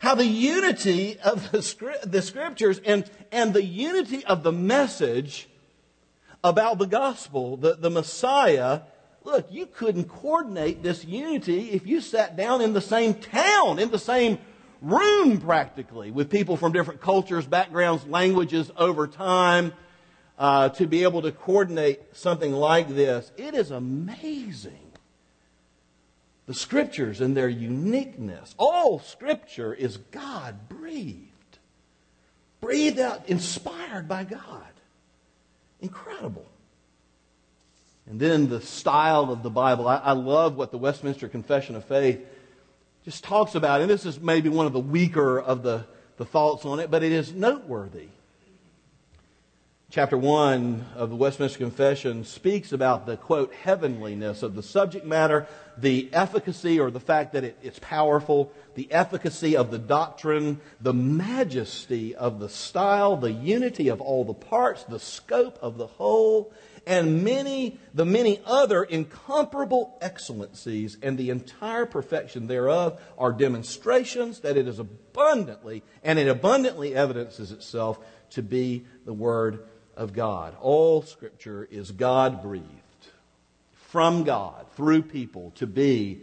How 0.00 0.14
the 0.14 0.26
unity 0.26 1.18
of 1.20 1.52
the, 1.52 2.00
the 2.04 2.22
scriptures 2.22 2.80
and, 2.86 3.08
and 3.30 3.52
the 3.52 3.62
unity 3.62 4.24
of 4.24 4.42
the 4.42 4.50
message 4.50 5.46
about 6.42 6.78
the 6.78 6.86
gospel, 6.86 7.58
the, 7.58 7.74
the 7.74 7.90
Messiah, 7.90 8.80
look, 9.24 9.52
you 9.52 9.66
couldn't 9.66 10.04
coordinate 10.04 10.82
this 10.82 11.04
unity 11.04 11.72
if 11.72 11.86
you 11.86 12.00
sat 12.00 12.34
down 12.34 12.62
in 12.62 12.72
the 12.72 12.80
same 12.80 13.12
town, 13.12 13.78
in 13.78 13.90
the 13.90 13.98
same 13.98 14.38
room 14.80 15.38
practically, 15.38 16.10
with 16.10 16.30
people 16.30 16.56
from 16.56 16.72
different 16.72 17.02
cultures, 17.02 17.44
backgrounds, 17.44 18.06
languages 18.06 18.70
over 18.78 19.06
time, 19.06 19.74
uh, 20.38 20.70
to 20.70 20.86
be 20.86 21.02
able 21.02 21.20
to 21.20 21.30
coordinate 21.30 22.16
something 22.16 22.52
like 22.52 22.88
this. 22.88 23.30
It 23.36 23.52
is 23.52 23.70
amazing. 23.70 24.89
The 26.50 26.56
scriptures 26.56 27.20
and 27.20 27.36
their 27.36 27.48
uniqueness. 27.48 28.56
All 28.58 28.98
scripture 28.98 29.72
is 29.72 29.98
God 29.98 30.68
breathed, 30.68 31.58
breathed 32.60 32.98
out, 32.98 33.28
inspired 33.28 34.08
by 34.08 34.24
God. 34.24 34.72
Incredible. 35.80 36.44
And 38.08 38.18
then 38.18 38.48
the 38.48 38.60
style 38.60 39.30
of 39.30 39.44
the 39.44 39.48
Bible. 39.48 39.86
I, 39.86 39.98
I, 39.98 40.10
love 40.10 40.56
what 40.56 40.72
the 40.72 40.78
Westminster 40.78 41.28
Confession 41.28 41.76
of 41.76 41.84
Faith 41.84 42.20
just 43.04 43.22
talks 43.22 43.54
about. 43.54 43.80
And 43.80 43.88
this 43.88 44.04
is 44.04 44.18
maybe 44.18 44.48
one 44.48 44.66
of 44.66 44.72
the 44.72 44.80
weaker 44.80 45.38
of 45.38 45.62
the, 45.62 45.86
the 46.16 46.24
thoughts 46.24 46.64
on 46.64 46.80
it, 46.80 46.90
but 46.90 47.04
it 47.04 47.12
is 47.12 47.32
noteworthy. 47.32 48.08
Chapter 49.90 50.16
1 50.16 50.86
of 50.94 51.10
the 51.10 51.16
Westminster 51.16 51.58
Confession 51.58 52.22
speaks 52.22 52.70
about 52.70 53.06
the, 53.06 53.16
quote, 53.16 53.52
heavenliness 53.52 54.44
of 54.44 54.54
the 54.54 54.62
subject 54.62 55.04
matter, 55.04 55.48
the 55.76 56.08
efficacy 56.12 56.78
or 56.78 56.92
the 56.92 57.00
fact 57.00 57.32
that 57.32 57.42
it, 57.42 57.58
it's 57.60 57.80
powerful, 57.80 58.52
the 58.76 58.86
efficacy 58.92 59.56
of 59.56 59.72
the 59.72 59.80
doctrine, 59.80 60.60
the 60.80 60.94
majesty 60.94 62.14
of 62.14 62.38
the 62.38 62.48
style, 62.48 63.16
the 63.16 63.32
unity 63.32 63.88
of 63.88 64.00
all 64.00 64.24
the 64.24 64.32
parts, 64.32 64.84
the 64.84 65.00
scope 65.00 65.58
of 65.60 65.76
the 65.76 65.88
whole, 65.88 66.52
and 66.86 67.24
many, 67.24 67.76
the 67.92 68.06
many 68.06 68.40
other 68.46 68.84
incomparable 68.84 69.98
excellencies 70.00 70.98
and 71.02 71.18
the 71.18 71.30
entire 71.30 71.84
perfection 71.84 72.46
thereof 72.46 73.00
are 73.18 73.32
demonstrations 73.32 74.38
that 74.40 74.56
it 74.56 74.68
is 74.68 74.78
abundantly, 74.78 75.82
and 76.04 76.20
it 76.20 76.28
abundantly 76.28 76.94
evidences 76.94 77.50
itself 77.50 77.98
to 78.30 78.40
be 78.40 78.86
the 79.04 79.12
Word 79.12 79.66
of 80.00 80.14
God. 80.14 80.56
All 80.62 81.02
Scripture 81.02 81.68
is 81.70 81.90
God 81.92 82.42
breathed 82.42 82.66
from 83.74 84.24
God 84.24 84.64
through 84.74 85.02
people 85.02 85.52
to 85.56 85.66
be 85.66 86.22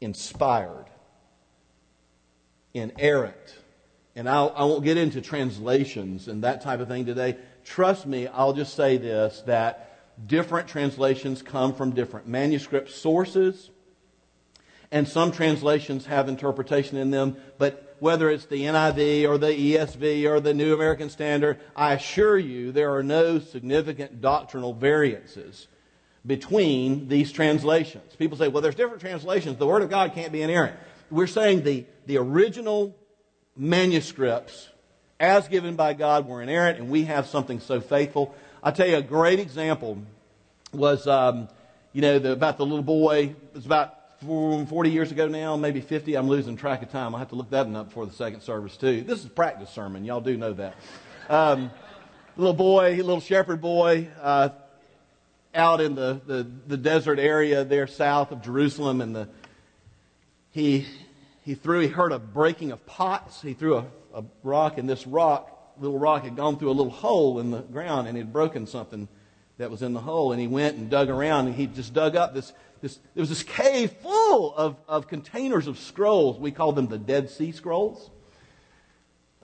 inspired, 0.00 0.86
inerrant. 2.74 3.36
And 4.16 4.28
I'll, 4.28 4.52
I 4.56 4.64
will 4.64 4.74
not 4.78 4.84
get 4.84 4.96
into 4.96 5.20
translations 5.20 6.26
and 6.26 6.42
that 6.42 6.62
type 6.62 6.80
of 6.80 6.88
thing 6.88 7.06
today. 7.06 7.36
Trust 7.64 8.04
me, 8.04 8.26
I'll 8.26 8.52
just 8.52 8.74
say 8.74 8.96
this 8.96 9.42
that 9.46 10.00
different 10.26 10.66
translations 10.66 11.40
come 11.40 11.74
from 11.74 11.92
different 11.92 12.26
manuscript 12.26 12.90
sources, 12.90 13.70
and 14.90 15.06
some 15.06 15.30
translations 15.30 16.06
have 16.06 16.28
interpretation 16.28 16.96
in 16.96 17.12
them, 17.12 17.36
but 17.58 17.91
whether 18.02 18.28
it's 18.28 18.46
the 18.46 18.62
NIV 18.62 19.28
or 19.28 19.38
the 19.38 19.46
ESV 19.46 20.28
or 20.28 20.40
the 20.40 20.52
New 20.52 20.74
American 20.74 21.08
Standard, 21.08 21.60
I 21.76 21.92
assure 21.92 22.36
you 22.36 22.72
there 22.72 22.92
are 22.96 23.02
no 23.04 23.38
significant 23.38 24.20
doctrinal 24.20 24.74
variances 24.74 25.68
between 26.26 27.06
these 27.06 27.30
translations. 27.30 28.16
People 28.16 28.36
say, 28.36 28.48
well, 28.48 28.60
there's 28.60 28.74
different 28.74 29.02
translations. 29.02 29.56
The 29.56 29.68
Word 29.68 29.82
of 29.82 29.88
God 29.88 30.14
can't 30.14 30.32
be 30.32 30.42
inerrant. 30.42 30.74
We're 31.12 31.28
saying 31.28 31.62
the, 31.62 31.86
the 32.06 32.18
original 32.18 32.92
manuscripts, 33.56 34.68
as 35.20 35.46
given 35.46 35.76
by 35.76 35.92
God, 35.92 36.26
were 36.26 36.42
inerrant, 36.42 36.80
and 36.80 36.90
we 36.90 37.04
have 37.04 37.28
something 37.28 37.60
so 37.60 37.80
faithful. 37.80 38.34
I'll 38.64 38.72
tell 38.72 38.88
you 38.88 38.96
a 38.96 39.02
great 39.02 39.38
example 39.38 39.96
was, 40.72 41.06
um, 41.06 41.48
you 41.92 42.02
know, 42.02 42.18
the, 42.18 42.32
about 42.32 42.58
the 42.58 42.66
little 42.66 42.82
boy. 42.82 43.36
It's 43.54 43.64
about 43.64 43.94
40 44.22 44.90
years 44.90 45.10
ago 45.10 45.26
now, 45.26 45.56
maybe 45.56 45.80
50. 45.80 46.14
I'm 46.14 46.28
losing 46.28 46.56
track 46.56 46.82
of 46.82 46.90
time. 46.92 47.12
I'll 47.12 47.18
have 47.18 47.30
to 47.30 47.34
look 47.34 47.50
that 47.50 47.66
up 47.66 47.88
before 47.88 48.06
the 48.06 48.12
second 48.12 48.42
service, 48.42 48.76
too. 48.76 49.02
This 49.02 49.18
is 49.18 49.26
a 49.26 49.30
practice 49.30 49.68
sermon. 49.70 50.04
Y'all 50.04 50.20
do 50.20 50.36
know 50.36 50.52
that. 50.52 50.76
Um, 51.28 51.72
little 52.36 52.54
boy, 52.54 52.94
little 52.96 53.20
shepherd 53.20 53.60
boy, 53.60 54.08
uh, 54.20 54.50
out 55.54 55.80
in 55.80 55.96
the, 55.96 56.20
the, 56.24 56.46
the, 56.68 56.76
desert 56.76 57.18
area 57.18 57.64
there 57.64 57.88
south 57.88 58.30
of 58.30 58.42
Jerusalem, 58.42 59.00
and 59.00 59.14
the, 59.14 59.28
he, 60.52 60.86
he 61.44 61.54
threw, 61.54 61.80
he 61.80 61.88
heard 61.88 62.12
a 62.12 62.20
breaking 62.20 62.70
of 62.70 62.86
pots. 62.86 63.42
He 63.42 63.54
threw 63.54 63.78
a, 63.78 63.86
a 64.14 64.24
rock, 64.44 64.78
and 64.78 64.88
this 64.88 65.04
rock, 65.04 65.74
little 65.80 65.98
rock, 65.98 66.22
had 66.22 66.36
gone 66.36 66.58
through 66.58 66.70
a 66.70 66.78
little 66.78 66.92
hole 66.92 67.40
in 67.40 67.50
the 67.50 67.60
ground, 67.60 68.06
and 68.06 68.16
he 68.16 68.22
had 68.22 68.32
broken 68.32 68.68
something 68.68 69.08
that 69.62 69.70
was 69.70 69.82
in 69.82 69.94
the 69.94 70.00
hole. 70.00 70.32
And 70.32 70.40
he 70.40 70.46
went 70.46 70.76
and 70.76 70.90
dug 70.90 71.08
around, 71.08 71.46
and 71.46 71.56
he 71.56 71.66
just 71.66 71.94
dug 71.94 72.14
up 72.14 72.34
this 72.34 72.52
this, 72.82 72.98
there 73.14 73.22
was 73.22 73.28
this 73.28 73.44
cave 73.44 73.92
full 74.02 74.54
of, 74.56 74.76
of 74.88 75.06
containers 75.06 75.68
of 75.68 75.78
scrolls. 75.78 76.38
We 76.38 76.50
call 76.50 76.72
them 76.72 76.88
the 76.88 76.98
Dead 76.98 77.30
Sea 77.30 77.52
Scrolls. 77.52 78.10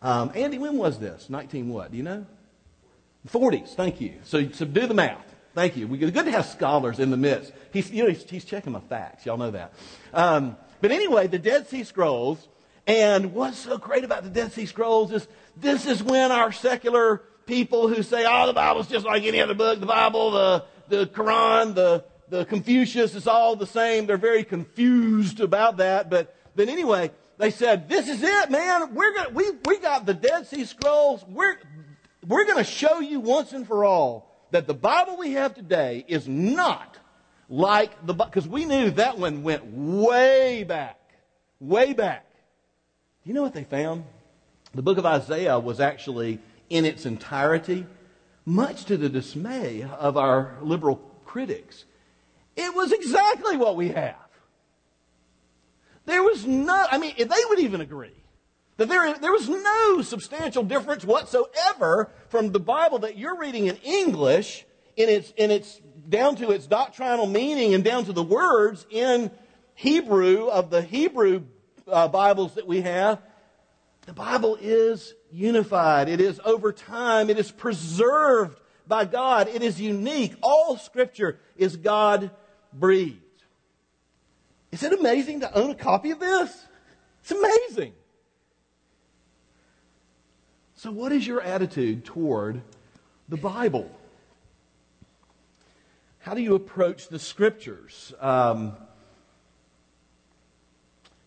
Um, 0.03 0.33
Andy, 0.35 0.59
when 0.59 0.77
was 0.77 0.99
this? 0.99 1.31
19 1.31 1.69
what? 1.69 1.93
Do 1.93 1.97
you 1.97 2.03
know? 2.03 2.27
40s, 3.29 3.75
thank 3.75 4.01
you. 4.01 4.15
So, 4.25 4.49
so 4.51 4.65
do 4.65 4.87
the 4.87 4.95
math. 4.95 5.25
Thank 5.55 5.77
you. 5.77 5.87
We, 5.87 5.99
good 5.99 6.15
to 6.15 6.31
have 6.31 6.47
scholars 6.47 6.99
in 6.99 7.11
the 7.11 7.17
midst. 7.17 7.53
He's, 7.73 7.91
you 7.91 8.03
know, 8.03 8.11
he's, 8.11 8.29
he's 8.29 8.45
checking 8.45 8.73
my 8.73 8.81
facts. 8.81 9.25
Y'all 9.25 9.37
know 9.37 9.51
that. 9.53 9.73
Um, 10.13 10.57
but 10.81 10.91
anyway, 10.91 11.27
the 11.27 11.39
Dead 11.39 11.69
Sea 11.69 11.85
Scrolls, 11.85 12.49
and 12.87 13.35
what's 13.35 13.59
so 13.59 13.79
great 13.79 14.05
about 14.05 14.25
the 14.25 14.31
Dead 14.31 14.53
Sea 14.53 14.67
Scrolls 14.67 15.13
is 15.13 15.27
this 15.57 15.87
is 15.87 16.03
when 16.03 16.33
our 16.33 16.53
secular 16.53 17.23
people 17.49 17.89
who 17.89 18.05
say, 18.05 18.25
oh, 18.29 18.47
the 18.47 18.53
Bible's 18.53 18.87
just 18.87 19.05
like 19.05 19.25
any 19.25 19.41
other 19.41 19.55
book, 19.55 19.81
the 19.81 19.87
Bible, 19.87 20.31
the, 20.31 20.65
the 20.89 21.07
Quran, 21.07 21.75
the, 21.75 22.05
the 22.29 22.45
Confucius 22.45 23.17
is 23.17 23.27
all 23.27 23.57
the 23.57 23.67
same. 23.67 24.07
They're 24.07 24.19
very 24.19 24.45
confused 24.45 25.41
about 25.41 25.79
that. 25.79 26.11
But, 26.11 26.37
but 26.55 26.69
anyway, 26.69 27.11
they 27.39 27.51
said, 27.51 27.89
this 27.89 28.09
is 28.09 28.23
it, 28.23 28.51
man. 28.51 28.95
We're 28.95 29.15
gonna, 29.15 29.31
we, 29.31 29.51
we 29.65 29.79
got 29.81 30.07
the 30.07 30.15
Dead 30.15 30.47
Sea 30.47 30.65
Scrolls. 30.65 31.25
We're, 31.27 31.57
we're 32.27 32.45
going 32.45 32.59
to 32.59 32.71
show 32.71 33.01
you 33.01 33.19
once 33.19 33.53
and 33.53 33.67
for 33.67 33.85
all 33.85 34.31
that 34.51 34.67
the 34.67 34.75
Bible 34.75 35.17
we 35.17 35.33
have 35.33 35.55
today 35.55 36.05
is 36.07 36.29
not 36.29 36.97
like 37.49 38.07
the, 38.07 38.13
because 38.13 38.47
we 38.47 38.67
knew 38.67 38.91
that 38.93 39.19
one 39.19 39.43
went 39.43 39.65
way 39.65 40.65
back, 40.65 41.01
way 41.61 41.95
back. 41.95 42.27
Do 43.25 43.31
you 43.31 43.35
know 43.35 43.43
what 43.43 43.55
they 43.55 43.65
found? 43.65 44.05
The 44.75 44.83
book 44.83 44.99
of 44.99 45.07
Isaiah 45.07 45.59
was 45.59 45.81
actually 45.81 46.41
in 46.71 46.85
its 46.85 47.07
entirety, 47.07 47.87
much 48.45 48.85
to 48.87 48.97
the 48.97 49.09
dismay 49.09 49.83
of 49.83 50.17
our 50.17 50.57
liberal 50.63 50.97
critics. 51.25 51.85
It 52.57 52.75
was 52.75 52.93
exactly 52.93 53.57
what 53.57 53.77
we 53.77 53.89
have. 53.89 54.17
There 56.07 56.23
was 56.23 56.47
no, 56.47 56.87
I 56.91 56.99
mean, 56.99 57.15
they 57.17 57.43
would 57.49 57.61
even 57.61 57.81
agree 57.81 58.15
that 58.79 58.89
there, 58.89 59.13
there 59.19 59.33
was 59.33 59.49
no 59.49 60.03
substantial 60.03 60.63
difference 60.63 61.05
whatsoever 61.05 62.11
from 62.31 62.53
the 62.53 62.61
Bible 62.61 63.01
that 63.01 63.19
you're 63.19 63.37
reading 63.37 63.67
in 63.67 63.77
English 63.77 64.65
in 64.97 65.09
its, 65.09 65.33
in 65.37 65.51
its, 65.51 65.81
down 66.09 66.37
to 66.37 66.51
its 66.51 66.67
doctrinal 66.67 67.27
meaning 67.27 67.75
and 67.75 67.85
down 67.85 68.05
to 68.05 68.13
the 68.13 68.23
words 68.23 68.87
in 68.91 69.31
Hebrew 69.75 70.47
of 70.47 70.71
the 70.71 70.83
Hebrew 70.83 71.45
uh, 71.87 72.09
Bibles 72.09 72.55
that 72.55 72.67
we 72.67 72.81
have. 72.81 73.21
The 74.07 74.13
Bible 74.13 74.57
is 74.61 75.15
unified. 75.33 76.09
It 76.09 76.21
is 76.21 76.41
over 76.45 76.73
time. 76.73 77.31
It 77.31 77.39
is 77.39 77.51
preserved 77.51 78.59
by 78.87 79.05
God. 79.05 79.49
It 79.49 79.63
is 79.63 79.81
unique. 79.81 80.35
All 80.43 80.77
scripture 80.77 81.39
is 81.57 81.77
God 81.77 82.31
breathed. 82.73 83.17
Is 84.73 84.83
it 84.83 84.93
amazing 84.93 85.41
to 85.41 85.55
own 85.55 85.71
a 85.71 85.75
copy 85.75 86.11
of 86.11 86.21
this? 86.21 86.67
It's 87.21 87.31
amazing. 87.31 87.93
So, 90.77 90.91
what 90.93 91.11
is 91.13 91.27
your 91.27 91.41
attitude 91.41 92.05
toward 92.05 92.63
the 93.29 93.37
Bible? 93.37 93.91
How 96.21 96.35
do 96.35 96.43
you 96.43 96.55
approach 96.55 97.09
the 97.09 97.19
scriptures? 97.19 98.13
Um, 98.21 98.77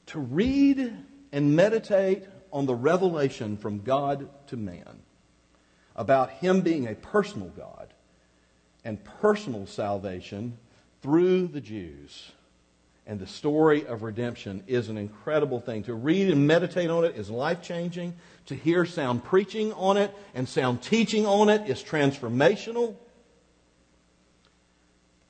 to 0.07 0.19
read 0.19 0.93
and 1.31 1.55
meditate 1.55 2.25
on 2.51 2.65
the 2.65 2.75
revelation 2.75 3.57
from 3.57 3.81
God 3.81 4.29
to 4.47 4.57
man 4.57 4.99
about 5.95 6.31
Him 6.31 6.61
being 6.61 6.87
a 6.87 6.95
personal 6.95 7.49
God 7.49 7.93
and 8.83 9.03
personal 9.03 9.65
salvation 9.67 10.57
through 11.01 11.47
the 11.47 11.61
Jews 11.61 12.31
and 13.07 13.19
the 13.19 13.27
story 13.27 13.85
of 13.85 14.03
redemption 14.03 14.63
is 14.67 14.89
an 14.89 14.97
incredible 14.97 15.59
thing. 15.59 15.83
To 15.83 15.93
read 15.93 16.29
and 16.29 16.47
meditate 16.47 16.89
on 16.89 17.03
it 17.03 17.17
is 17.17 17.29
life 17.29 17.61
changing. 17.61 18.13
To 18.45 18.55
hear 18.55 18.85
sound 18.85 19.23
preaching 19.23 19.73
on 19.73 19.97
it 19.97 20.15
and 20.33 20.47
sound 20.47 20.81
teaching 20.81 21.25
on 21.25 21.49
it 21.49 21.69
is 21.69 21.83
transformational. 21.83 22.95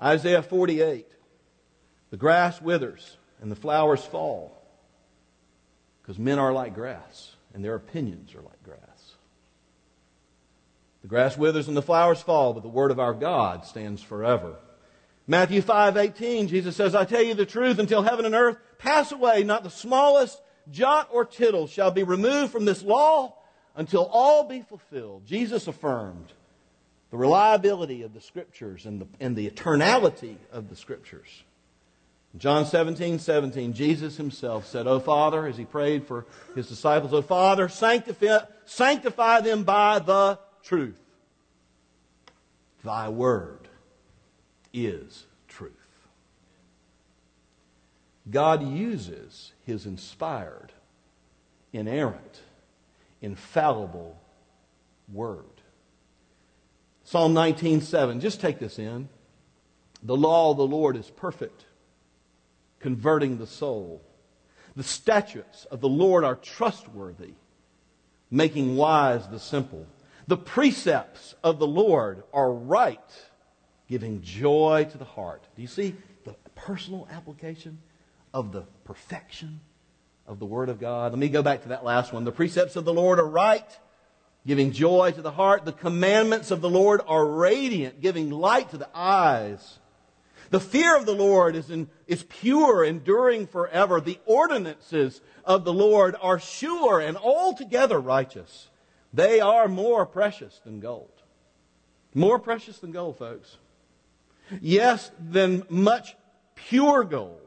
Isaiah 0.01 0.43
48 0.43 1.07
The 2.09 2.17
grass 2.17 2.61
withers 2.61 3.17
and 3.41 3.51
the 3.51 3.55
flowers 3.55 4.03
fall 4.03 4.60
because 6.11 6.19
men 6.19 6.39
are 6.39 6.51
like 6.51 6.75
grass 6.75 7.37
and 7.53 7.63
their 7.63 7.75
opinions 7.75 8.35
are 8.35 8.41
like 8.41 8.61
grass. 8.63 9.15
The 11.03 11.07
grass 11.07 11.37
withers 11.37 11.69
and 11.69 11.77
the 11.77 11.81
flowers 11.81 12.21
fall, 12.21 12.53
but 12.53 12.63
the 12.63 12.69
word 12.69 12.91
of 12.91 12.99
our 12.99 13.13
God 13.13 13.63
stands 13.65 14.03
forever. 14.03 14.57
Matthew 15.25 15.61
5:18 15.61 16.49
Jesus 16.49 16.75
says, 16.75 16.95
"I 16.95 17.05
tell 17.05 17.21
you 17.21 17.33
the 17.33 17.45
truth, 17.45 17.79
until 17.79 18.01
heaven 18.01 18.25
and 18.25 18.35
earth 18.35 18.57
pass 18.77 19.13
away, 19.13 19.45
not 19.45 19.63
the 19.63 19.69
smallest 19.69 20.41
jot 20.69 21.07
or 21.13 21.23
tittle 21.23 21.65
shall 21.65 21.91
be 21.91 22.03
removed 22.03 22.51
from 22.51 22.65
this 22.65 22.83
law 22.83 23.33
until 23.73 24.03
all 24.11 24.43
be 24.43 24.63
fulfilled." 24.63 25.25
Jesus 25.25 25.65
affirmed 25.65 26.33
the 27.09 27.17
reliability 27.17 28.01
of 28.01 28.13
the 28.13 28.19
scriptures 28.19 28.85
and 28.85 28.99
the, 28.99 29.07
and 29.21 29.37
the 29.37 29.49
eternality 29.49 30.35
of 30.51 30.67
the 30.67 30.75
scriptures. 30.75 31.45
John 32.37 32.65
17, 32.65 33.19
17, 33.19 33.73
Jesus 33.73 34.15
himself 34.15 34.65
said, 34.65 34.87
O 34.87 34.99
Father, 34.99 35.45
as 35.45 35.57
he 35.57 35.65
prayed 35.65 36.07
for 36.07 36.25
his 36.55 36.69
disciples, 36.69 37.13
O 37.13 37.21
Father, 37.21 37.67
sanctify, 37.67 38.39
sanctify 38.65 39.41
them 39.41 39.63
by 39.63 39.99
the 39.99 40.39
truth. 40.63 40.99
Thy 42.83 43.09
word 43.09 43.67
is 44.73 45.25
truth. 45.47 45.71
God 48.29 48.63
uses 48.63 49.51
his 49.65 49.85
inspired, 49.85 50.71
inerrant, 51.73 52.41
infallible 53.21 54.19
word. 55.11 55.45
Psalm 57.03 57.33
19:7, 57.33 58.21
just 58.21 58.39
take 58.39 58.57
this 58.57 58.79
in. 58.79 59.09
The 60.01 60.15
law 60.15 60.51
of 60.51 60.57
the 60.57 60.65
Lord 60.65 60.95
is 60.95 61.09
perfect, 61.09 61.65
converting 62.81 63.37
the 63.37 63.47
soul. 63.47 64.01
The 64.75 64.83
statutes 64.83 65.65
of 65.65 65.81
the 65.81 65.89
Lord 65.89 66.23
are 66.23 66.35
trustworthy, 66.35 67.33
making 68.29 68.75
wise 68.75 69.27
the 69.27 69.39
simple. 69.39 69.85
The 70.27 70.37
precepts 70.37 71.35
of 71.43 71.59
the 71.59 71.67
Lord 71.67 72.23
are 72.33 72.51
right, 72.51 72.99
giving 73.89 74.21
joy 74.21 74.87
to 74.91 74.97
the 74.97 75.05
heart. 75.05 75.43
Do 75.55 75.61
you 75.61 75.67
see 75.67 75.95
the 76.23 76.35
personal 76.55 77.07
application 77.11 77.79
of 78.33 78.53
the 78.53 78.61
perfection 78.85 79.59
of 80.25 80.39
the 80.39 80.45
Word 80.45 80.69
of 80.69 80.79
God? 80.79 81.11
Let 81.11 81.19
me 81.19 81.27
go 81.27 81.41
back 81.41 81.63
to 81.63 81.69
that 81.69 81.83
last 81.83 82.13
one. 82.13 82.23
The 82.23 82.31
precepts 82.31 82.77
of 82.77 82.85
the 82.85 82.93
Lord 82.93 83.19
are 83.19 83.27
right, 83.27 83.67
giving 84.47 84.71
joy 84.71 85.11
to 85.11 85.21
the 85.21 85.31
heart. 85.31 85.65
The 85.65 85.73
commandments 85.73 86.49
of 86.49 86.61
the 86.61 86.69
Lord 86.69 87.01
are 87.05 87.25
radiant, 87.25 87.99
giving 87.99 88.29
light 88.29 88.69
to 88.69 88.77
the 88.77 88.89
eyes. 88.95 89.79
The 90.51 90.59
fear 90.59 90.97
of 90.97 91.05
the 91.05 91.15
Lord 91.15 91.55
is, 91.55 91.69
in, 91.69 91.89
is 92.07 92.23
pure, 92.23 92.83
enduring 92.83 93.47
forever. 93.47 94.01
The 94.01 94.19
ordinances 94.25 95.21
of 95.45 95.63
the 95.63 95.73
Lord 95.73 96.15
are 96.21 96.39
sure 96.39 96.99
and 96.99 97.17
altogether 97.17 97.99
righteous. 97.99 98.67
They 99.13 99.39
are 99.39 99.69
more 99.69 100.05
precious 100.05 100.59
than 100.63 100.81
gold. 100.81 101.09
More 102.13 102.37
precious 102.37 102.79
than 102.79 102.91
gold, 102.91 103.17
folks. 103.17 103.57
Yes, 104.59 105.09
than 105.17 105.63
much 105.69 106.15
pure 106.55 107.05
gold. 107.05 107.37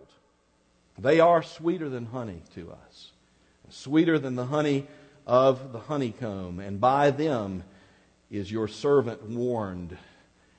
They 0.99 1.21
are 1.21 1.43
sweeter 1.43 1.91
than 1.91 2.07
honey 2.07 2.43
to 2.55 2.73
us. 2.73 3.13
Sweeter 3.69 4.19
than 4.19 4.35
the 4.35 4.47
honey 4.47 4.87
of 5.27 5.73
the 5.73 5.81
honeycomb, 5.81 6.61
and 6.61 6.81
by 6.81 7.11
them 7.11 7.65
is 8.31 8.51
your 8.51 8.69
servant 8.69 9.23
warned, 9.29 9.99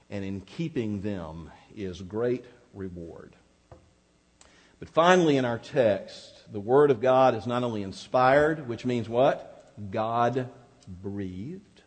and 0.10 0.24
in 0.24 0.41
keeping 0.41 1.02
them 1.02 1.50
is 1.76 2.01
great 2.01 2.45
reward. 2.73 3.36
But 4.80 4.89
finally, 4.89 5.38
in 5.38 5.45
our 5.45 5.57
text, 5.57 6.51
the 6.51 6.59
Word 6.59 6.91
of 6.91 7.01
God 7.01 7.36
is 7.36 7.47
not 7.47 7.63
only 7.63 7.82
inspired, 7.82 8.67
which 8.67 8.86
means 8.86 9.07
what? 9.07 9.73
God 9.91 10.49
breathed. 11.01 11.82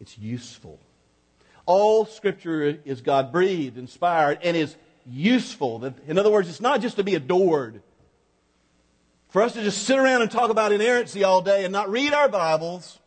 It's 0.00 0.16
useful. 0.16 0.78
All 1.66 2.06
Scripture 2.06 2.78
is 2.84 3.00
God 3.00 3.32
breathed, 3.32 3.78
inspired, 3.78 4.38
and 4.42 4.56
is 4.56 4.76
useful. 5.06 5.84
In 6.06 6.18
other 6.18 6.30
words, 6.30 6.48
it's 6.48 6.60
not 6.60 6.80
just 6.80 6.96
to 6.96 7.04
be 7.04 7.14
adored. 7.14 7.82
For 9.28 9.42
us 9.42 9.52
to 9.52 9.62
just 9.62 9.82
sit 9.82 9.98
around 9.98 10.22
and 10.22 10.30
talk 10.30 10.50
about 10.50 10.72
inerrancy 10.72 11.24
all 11.24 11.42
day 11.42 11.64
and 11.64 11.72
not 11.72 11.90
read 11.90 12.14
our 12.14 12.28
Bibles 12.28 12.98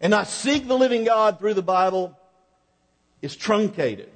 and 0.00 0.10
not 0.10 0.26
seek 0.26 0.66
the 0.66 0.76
living 0.76 1.04
God 1.04 1.38
through 1.38 1.54
the 1.54 1.62
Bible 1.62 2.18
is 3.22 3.36
truncated. 3.36 4.10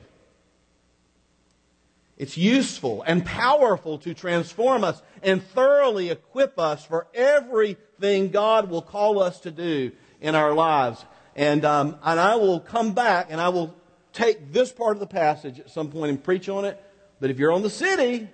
It's 2.18 2.36
useful 2.36 3.02
and 3.06 3.24
powerful 3.24 3.98
to 3.98 4.14
transform 4.14 4.84
us 4.84 5.00
and 5.22 5.42
thoroughly 5.42 6.10
equip 6.10 6.58
us 6.58 6.84
for 6.84 7.06
everything 7.14 8.30
God 8.30 8.70
will 8.70 8.82
call 8.82 9.22
us 9.22 9.40
to 9.40 9.50
do 9.50 9.92
in 10.20 10.34
our 10.34 10.52
lives. 10.52 11.04
And, 11.34 11.64
um, 11.64 11.96
and 12.02 12.18
I 12.18 12.36
will 12.36 12.60
come 12.60 12.92
back 12.92 13.28
and 13.30 13.40
I 13.40 13.50
will 13.50 13.74
take 14.12 14.52
this 14.52 14.72
part 14.72 14.96
of 14.96 15.00
the 15.00 15.06
passage 15.06 15.60
at 15.60 15.70
some 15.70 15.90
point 15.90 16.10
and 16.10 16.22
preach 16.22 16.48
on 16.48 16.64
it. 16.64 16.82
But 17.20 17.30
if 17.30 17.38
you're 17.38 17.52
on 17.52 17.62
the 17.62 17.70
city, 17.70 18.28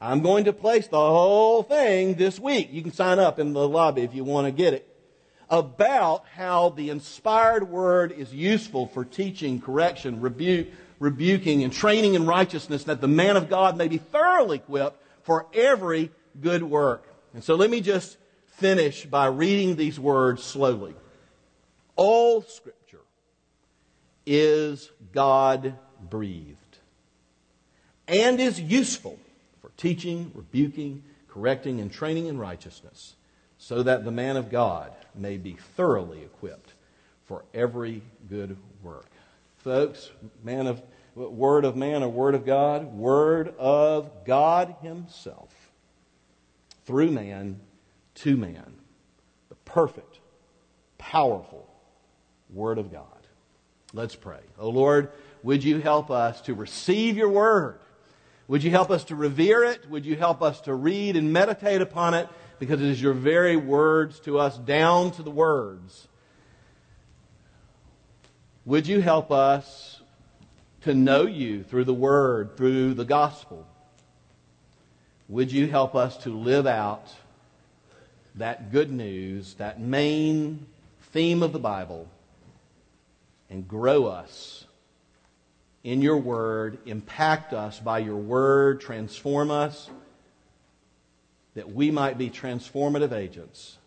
I'm 0.00 0.20
going 0.20 0.44
to 0.44 0.52
place 0.52 0.86
the 0.86 0.98
whole 0.98 1.62
thing 1.62 2.14
this 2.14 2.38
week. 2.38 2.68
You 2.70 2.82
can 2.82 2.92
sign 2.92 3.18
up 3.18 3.38
in 3.38 3.54
the 3.54 3.66
lobby 3.66 4.02
if 4.02 4.14
you 4.14 4.24
want 4.24 4.46
to 4.46 4.52
get 4.52 4.74
it. 4.74 4.87
About 5.50 6.24
how 6.34 6.70
the 6.70 6.90
inspired 6.90 7.68
word 7.68 8.12
is 8.12 8.34
useful 8.34 8.86
for 8.86 9.04
teaching, 9.04 9.60
correction, 9.60 10.20
rebuke, 10.20 10.68
rebuking, 10.98 11.64
and 11.64 11.72
training 11.72 12.14
in 12.14 12.26
righteousness, 12.26 12.84
that 12.84 13.00
the 13.00 13.08
man 13.08 13.36
of 13.36 13.48
God 13.48 13.76
may 13.76 13.88
be 13.88 13.98
thoroughly 13.98 14.56
equipped 14.56 15.02
for 15.22 15.46
every 15.54 16.10
good 16.40 16.62
work. 16.62 17.04
And 17.34 17.42
so 17.42 17.54
let 17.54 17.70
me 17.70 17.80
just 17.80 18.18
finish 18.46 19.06
by 19.06 19.26
reading 19.26 19.76
these 19.76 19.98
words 19.98 20.42
slowly. 20.42 20.94
All 21.96 22.42
Scripture 22.42 23.00
is 24.26 24.90
God 25.12 25.74
breathed 26.00 26.78
and 28.06 28.40
is 28.40 28.60
useful 28.60 29.18
for 29.60 29.70
teaching, 29.76 30.30
rebuking, 30.34 31.02
correcting, 31.28 31.80
and 31.80 31.92
training 31.92 32.26
in 32.26 32.38
righteousness, 32.38 33.14
so 33.58 33.82
that 33.82 34.04
the 34.04 34.10
man 34.10 34.36
of 34.36 34.50
God 34.50 34.92
may 35.14 35.36
be 35.36 35.56
thoroughly 35.76 36.22
equipped 36.22 36.72
for 37.26 37.44
every 37.52 38.02
good 38.30 38.56
work. 38.82 39.10
Folks, 39.58 40.10
man 40.42 40.66
of 40.66 40.80
word 41.14 41.64
of 41.64 41.76
man 41.76 42.02
or 42.02 42.08
word 42.08 42.34
of 42.34 42.46
God, 42.46 42.94
word 42.94 43.54
of 43.58 44.10
God 44.24 44.76
himself 44.80 45.52
through 46.86 47.10
man 47.10 47.60
to 48.14 48.36
man. 48.36 48.74
The 49.48 49.56
perfect, 49.56 50.20
powerful 50.96 51.68
word 52.50 52.78
of 52.78 52.92
God. 52.92 53.04
Let's 53.92 54.14
pray. 54.14 54.40
Oh 54.58 54.70
Lord, 54.70 55.10
would 55.42 55.64
you 55.64 55.80
help 55.80 56.10
us 56.10 56.40
to 56.42 56.54
receive 56.54 57.16
your 57.16 57.28
word? 57.28 57.80
Would 58.46 58.62
you 58.62 58.70
help 58.70 58.90
us 58.90 59.04
to 59.04 59.14
revere 59.14 59.64
it? 59.64 59.90
Would 59.90 60.06
you 60.06 60.16
help 60.16 60.40
us 60.40 60.62
to 60.62 60.74
read 60.74 61.16
and 61.16 61.32
meditate 61.32 61.82
upon 61.82 62.14
it? 62.14 62.28
Because 62.58 62.80
it 62.80 62.88
is 62.88 63.00
your 63.00 63.14
very 63.14 63.56
words 63.56 64.20
to 64.20 64.38
us, 64.38 64.58
down 64.58 65.12
to 65.12 65.22
the 65.22 65.30
words. 65.30 66.08
Would 68.64 68.86
you 68.86 69.00
help 69.00 69.30
us 69.30 70.00
to 70.82 70.94
know 70.94 71.22
you 71.22 71.62
through 71.62 71.84
the 71.84 71.94
word, 71.94 72.56
through 72.56 72.94
the 72.94 73.04
gospel? 73.04 73.66
Would 75.28 75.52
you 75.52 75.68
help 75.68 75.94
us 75.94 76.16
to 76.18 76.30
live 76.30 76.66
out 76.66 77.08
that 78.34 78.72
good 78.72 78.90
news, 78.90 79.54
that 79.54 79.80
main 79.80 80.66
theme 81.12 81.42
of 81.42 81.52
the 81.52 81.58
Bible, 81.58 82.08
and 83.50 83.66
grow 83.66 84.06
us 84.06 84.64
in 85.84 86.02
your 86.02 86.18
word, 86.18 86.78
impact 86.86 87.52
us 87.52 87.78
by 87.80 87.98
your 87.98 88.16
word, 88.16 88.80
transform 88.80 89.50
us, 89.50 89.88
that 91.58 91.74
we 91.74 91.90
might 91.90 92.16
be 92.16 92.30
transformative 92.30 93.10
agents 93.10 93.78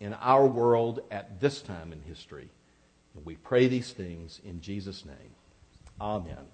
in 0.00 0.14
our 0.14 0.46
world 0.46 1.00
at 1.10 1.38
this 1.38 1.60
time 1.60 1.92
in 1.92 2.00
history. 2.00 2.48
And 3.14 3.26
we 3.26 3.36
pray 3.36 3.68
these 3.68 3.92
things 3.92 4.40
in 4.42 4.62
Jesus' 4.62 5.04
name. 5.04 5.34
Amen. 6.00 6.50